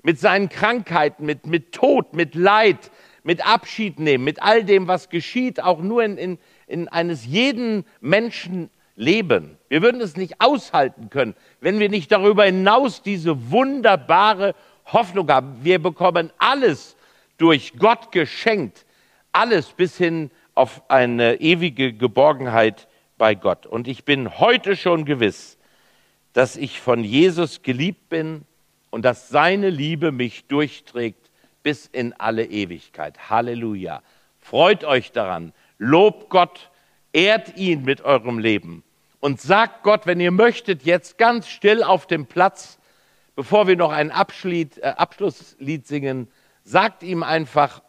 mit 0.03 0.19
seinen 0.19 0.49
Krankheiten, 0.49 1.25
mit, 1.25 1.45
mit 1.45 1.73
Tod, 1.73 2.13
mit 2.13 2.33
Leid, 2.33 2.91
mit 3.23 3.45
Abschied 3.45 3.99
nehmen, 3.99 4.23
mit 4.23 4.41
all 4.41 4.63
dem, 4.63 4.87
was 4.87 5.09
geschieht, 5.09 5.61
auch 5.61 5.79
nur 5.79 6.03
in, 6.03 6.17
in, 6.17 6.39
in 6.67 6.87
eines 6.87 7.25
jeden 7.25 7.85
Menschen 7.99 8.69
Leben. 8.95 9.57
Wir 9.69 9.81
würden 9.81 10.01
es 10.01 10.17
nicht 10.17 10.41
aushalten 10.41 11.09
können, 11.09 11.35
wenn 11.59 11.79
wir 11.79 11.89
nicht 11.89 12.11
darüber 12.11 12.45
hinaus 12.45 13.01
diese 13.01 13.51
wunderbare 13.51 14.55
Hoffnung 14.85 15.29
haben. 15.29 15.59
Wir 15.63 15.79
bekommen 15.79 16.31
alles 16.37 16.95
durch 17.37 17.73
Gott 17.77 18.11
geschenkt, 18.11 18.85
alles 19.31 19.69
bis 19.69 19.97
hin 19.97 20.31
auf 20.55 20.89
eine 20.89 21.35
ewige 21.41 21.93
Geborgenheit 21.93 22.87
bei 23.17 23.35
Gott. 23.35 23.65
Und 23.65 23.87
ich 23.87 24.05
bin 24.05 24.39
heute 24.39 24.75
schon 24.75 25.05
gewiss, 25.05 25.57
dass 26.33 26.57
ich 26.57 26.79
von 26.79 27.03
Jesus 27.03 27.61
geliebt 27.61 28.09
bin, 28.09 28.45
und 28.91 29.03
dass 29.03 29.29
seine 29.29 29.69
Liebe 29.69 30.11
mich 30.11 30.45
durchträgt 30.45 31.31
bis 31.63 31.87
in 31.87 32.13
alle 32.13 32.45
Ewigkeit. 32.45 33.29
Halleluja. 33.29 34.03
Freut 34.39 34.83
euch 34.83 35.11
daran, 35.11 35.53
lobt 35.79 36.29
Gott, 36.29 36.69
ehrt 37.13 37.57
ihn 37.57 37.83
mit 37.83 38.01
eurem 38.01 38.37
Leben 38.37 38.83
und 39.19 39.41
sagt 39.41 39.83
Gott, 39.83 40.05
wenn 40.05 40.19
ihr 40.19 40.31
möchtet, 40.31 40.83
jetzt 40.83 41.17
ganz 41.17 41.47
still 41.47 41.83
auf 41.83 42.05
dem 42.05 42.25
Platz, 42.25 42.79
bevor 43.35 43.67
wir 43.67 43.75
noch 43.75 43.91
ein 43.91 44.09
äh, 44.09 44.65
Abschlusslied 44.81 45.87
singen, 45.87 46.27
sagt 46.63 47.03
ihm 47.03 47.23
einfach, 47.23 47.81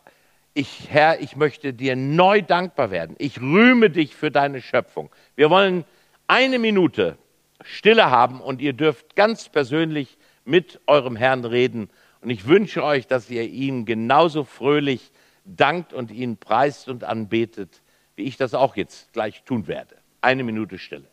ich, 0.54 0.88
Herr, 0.90 1.20
ich 1.20 1.36
möchte 1.36 1.72
dir 1.72 1.96
neu 1.96 2.42
dankbar 2.42 2.90
werden. 2.90 3.16
Ich 3.18 3.40
rühme 3.40 3.90
dich 3.90 4.14
für 4.14 4.30
deine 4.30 4.60
Schöpfung. 4.60 5.10
Wir 5.34 5.50
wollen 5.50 5.84
eine 6.26 6.58
Minute 6.58 7.16
Stille 7.62 8.10
haben 8.10 8.40
und 8.40 8.60
ihr 8.60 8.72
dürft 8.72 9.16
ganz 9.16 9.48
persönlich 9.48 10.18
mit 10.44 10.80
eurem 10.86 11.16
Herrn 11.16 11.44
reden. 11.44 11.90
Und 12.20 12.30
ich 12.30 12.46
wünsche 12.46 12.84
euch, 12.84 13.06
dass 13.06 13.30
ihr 13.30 13.44
ihn 13.44 13.84
genauso 13.84 14.44
fröhlich 14.44 15.10
dankt 15.44 15.92
und 15.92 16.10
ihn 16.10 16.36
preist 16.36 16.88
und 16.88 17.04
anbetet, 17.04 17.82
wie 18.16 18.24
ich 18.24 18.36
das 18.36 18.54
auch 18.54 18.76
jetzt 18.76 19.12
gleich 19.12 19.42
tun 19.44 19.66
werde. 19.66 19.96
Eine 20.20 20.44
Minute 20.44 20.78
Stille. 20.78 21.11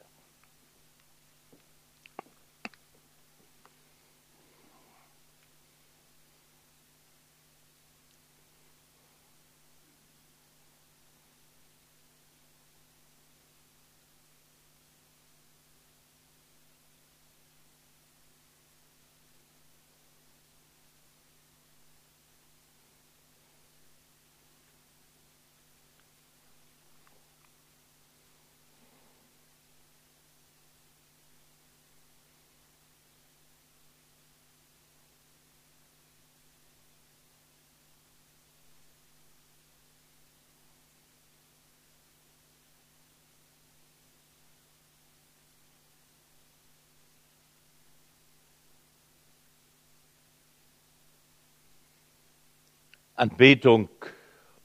Anbetung 53.20 53.90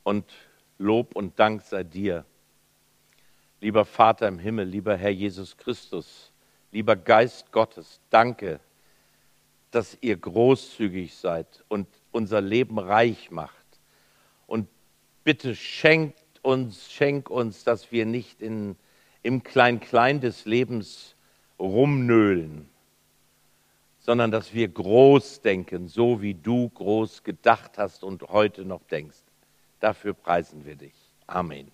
und 0.04 0.32
Lob 0.78 1.16
und 1.16 1.40
Dank 1.40 1.62
sei 1.62 1.82
dir. 1.82 2.24
Lieber 3.60 3.84
Vater 3.84 4.28
im 4.28 4.38
Himmel, 4.38 4.68
lieber 4.68 4.96
Herr 4.96 5.10
Jesus 5.10 5.56
Christus, 5.56 6.32
lieber 6.70 6.94
Geist 6.94 7.50
Gottes, 7.50 8.00
danke, 8.10 8.60
dass 9.72 9.98
ihr 10.00 10.16
großzügig 10.16 11.16
seid 11.16 11.64
und 11.66 11.88
unser 12.12 12.40
Leben 12.40 12.78
reich 12.78 13.32
macht. 13.32 13.66
Und 14.46 14.68
bitte 15.24 15.56
schenkt 15.56 16.22
uns, 16.42 16.92
schenk 16.92 17.30
uns, 17.30 17.64
dass 17.64 17.90
wir 17.90 18.06
nicht 18.06 18.40
in, 18.40 18.76
im 19.24 19.42
Klein-Klein 19.42 20.20
des 20.20 20.44
Lebens 20.44 21.16
rumnöhlen, 21.58 22.68
sondern 24.04 24.30
dass 24.30 24.52
wir 24.52 24.68
groß 24.68 25.40
denken, 25.40 25.88
so 25.88 26.20
wie 26.20 26.34
du 26.34 26.68
groß 26.68 27.22
gedacht 27.22 27.78
hast 27.78 28.04
und 28.04 28.22
heute 28.28 28.66
noch 28.66 28.82
denkst. 28.90 29.16
Dafür 29.80 30.12
preisen 30.12 30.66
wir 30.66 30.76
dich. 30.76 30.92
Amen. 31.26 31.70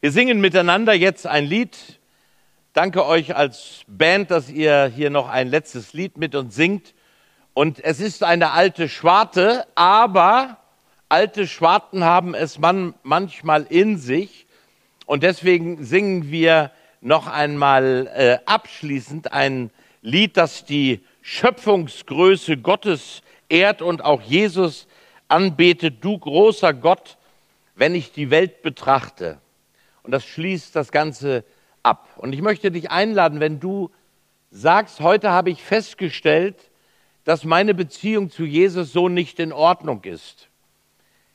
Wir 0.00 0.12
singen 0.12 0.40
miteinander 0.40 0.94
jetzt 0.94 1.26
ein 1.26 1.44
Lied. 1.44 1.98
Danke 2.72 3.04
euch 3.04 3.34
als 3.34 3.82
Band, 3.88 4.30
dass 4.30 4.48
ihr 4.48 4.86
hier 4.86 5.10
noch 5.10 5.28
ein 5.28 5.48
letztes 5.48 5.92
Lied 5.92 6.16
mit 6.16 6.36
uns 6.36 6.54
singt. 6.54 6.94
Und 7.52 7.82
es 7.82 7.98
ist 7.98 8.22
eine 8.22 8.52
alte 8.52 8.88
Schwarte, 8.88 9.66
aber 9.74 10.58
alte 11.08 11.48
Schwarten 11.48 12.04
haben 12.04 12.32
es 12.32 12.60
man 12.60 12.94
manchmal 13.02 13.64
in 13.64 13.98
sich. 13.98 14.46
Und 15.04 15.24
deswegen 15.24 15.84
singen 15.84 16.30
wir 16.30 16.70
noch 17.00 17.26
einmal 17.26 18.08
äh, 18.14 18.38
abschließend 18.46 19.32
ein 19.32 19.72
Lied, 20.02 20.36
das 20.36 20.64
die 20.64 21.00
Schöpfungsgröße 21.22 22.56
Gottes 22.56 23.22
ehrt 23.48 23.82
und 23.82 24.04
auch 24.04 24.22
Jesus 24.22 24.86
anbetet. 25.28 26.02
Du 26.02 26.18
großer 26.18 26.72
Gott, 26.72 27.18
wenn 27.74 27.94
ich 27.94 28.12
die 28.12 28.30
Welt 28.30 28.62
betrachte. 28.62 29.40
Und 30.02 30.12
das 30.12 30.24
schließt 30.24 30.74
das 30.74 30.92
Ganze 30.92 31.44
ab. 31.82 32.08
Und 32.16 32.32
ich 32.32 32.40
möchte 32.40 32.70
dich 32.70 32.90
einladen, 32.90 33.40
wenn 33.40 33.60
du 33.60 33.90
sagst, 34.50 35.00
heute 35.00 35.30
habe 35.30 35.50
ich 35.50 35.62
festgestellt, 35.62 36.70
dass 37.24 37.44
meine 37.44 37.74
Beziehung 37.74 38.30
zu 38.30 38.44
Jesus 38.44 38.92
so 38.92 39.08
nicht 39.08 39.38
in 39.38 39.52
Ordnung 39.52 40.02
ist, 40.04 40.48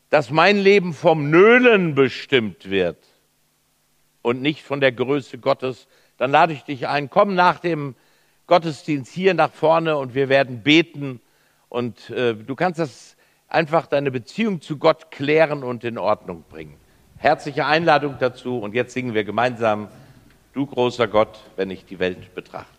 dass 0.09 0.31
mein 0.31 0.57
Leben 0.57 0.93
vom 0.93 1.29
Nölen 1.29 1.95
bestimmt 1.95 2.69
wird 2.69 2.97
und 4.21 4.41
nicht 4.41 4.63
von 4.63 4.81
der 4.81 4.91
Größe 4.91 5.37
Gottes, 5.37 5.87
dann 6.17 6.31
lade 6.31 6.53
ich 6.53 6.63
dich 6.63 6.87
ein, 6.87 7.09
komm 7.09 7.35
nach 7.35 7.59
dem 7.59 7.95
Gottesdienst 8.47 9.11
hier 9.11 9.33
nach 9.33 9.51
vorne 9.51 9.97
und 9.97 10.13
wir 10.13 10.29
werden 10.29 10.61
beten 10.61 11.19
und 11.69 12.09
äh, 12.09 12.35
du 12.35 12.55
kannst 12.55 12.79
das 12.79 13.15
einfach 13.47 13.87
deine 13.87 14.11
Beziehung 14.11 14.61
zu 14.61 14.77
Gott 14.77 15.11
klären 15.11 15.63
und 15.63 15.83
in 15.83 15.97
Ordnung 15.97 16.43
bringen. 16.49 16.77
Herzliche 17.17 17.65
Einladung 17.65 18.17
dazu 18.19 18.59
und 18.59 18.75
jetzt 18.75 18.93
singen 18.93 19.13
wir 19.13 19.23
gemeinsam, 19.23 19.87
du 20.53 20.65
großer 20.65 21.07
Gott, 21.07 21.39
wenn 21.55 21.71
ich 21.71 21.85
die 21.85 21.99
Welt 21.99 22.35
betrachte. 22.35 22.74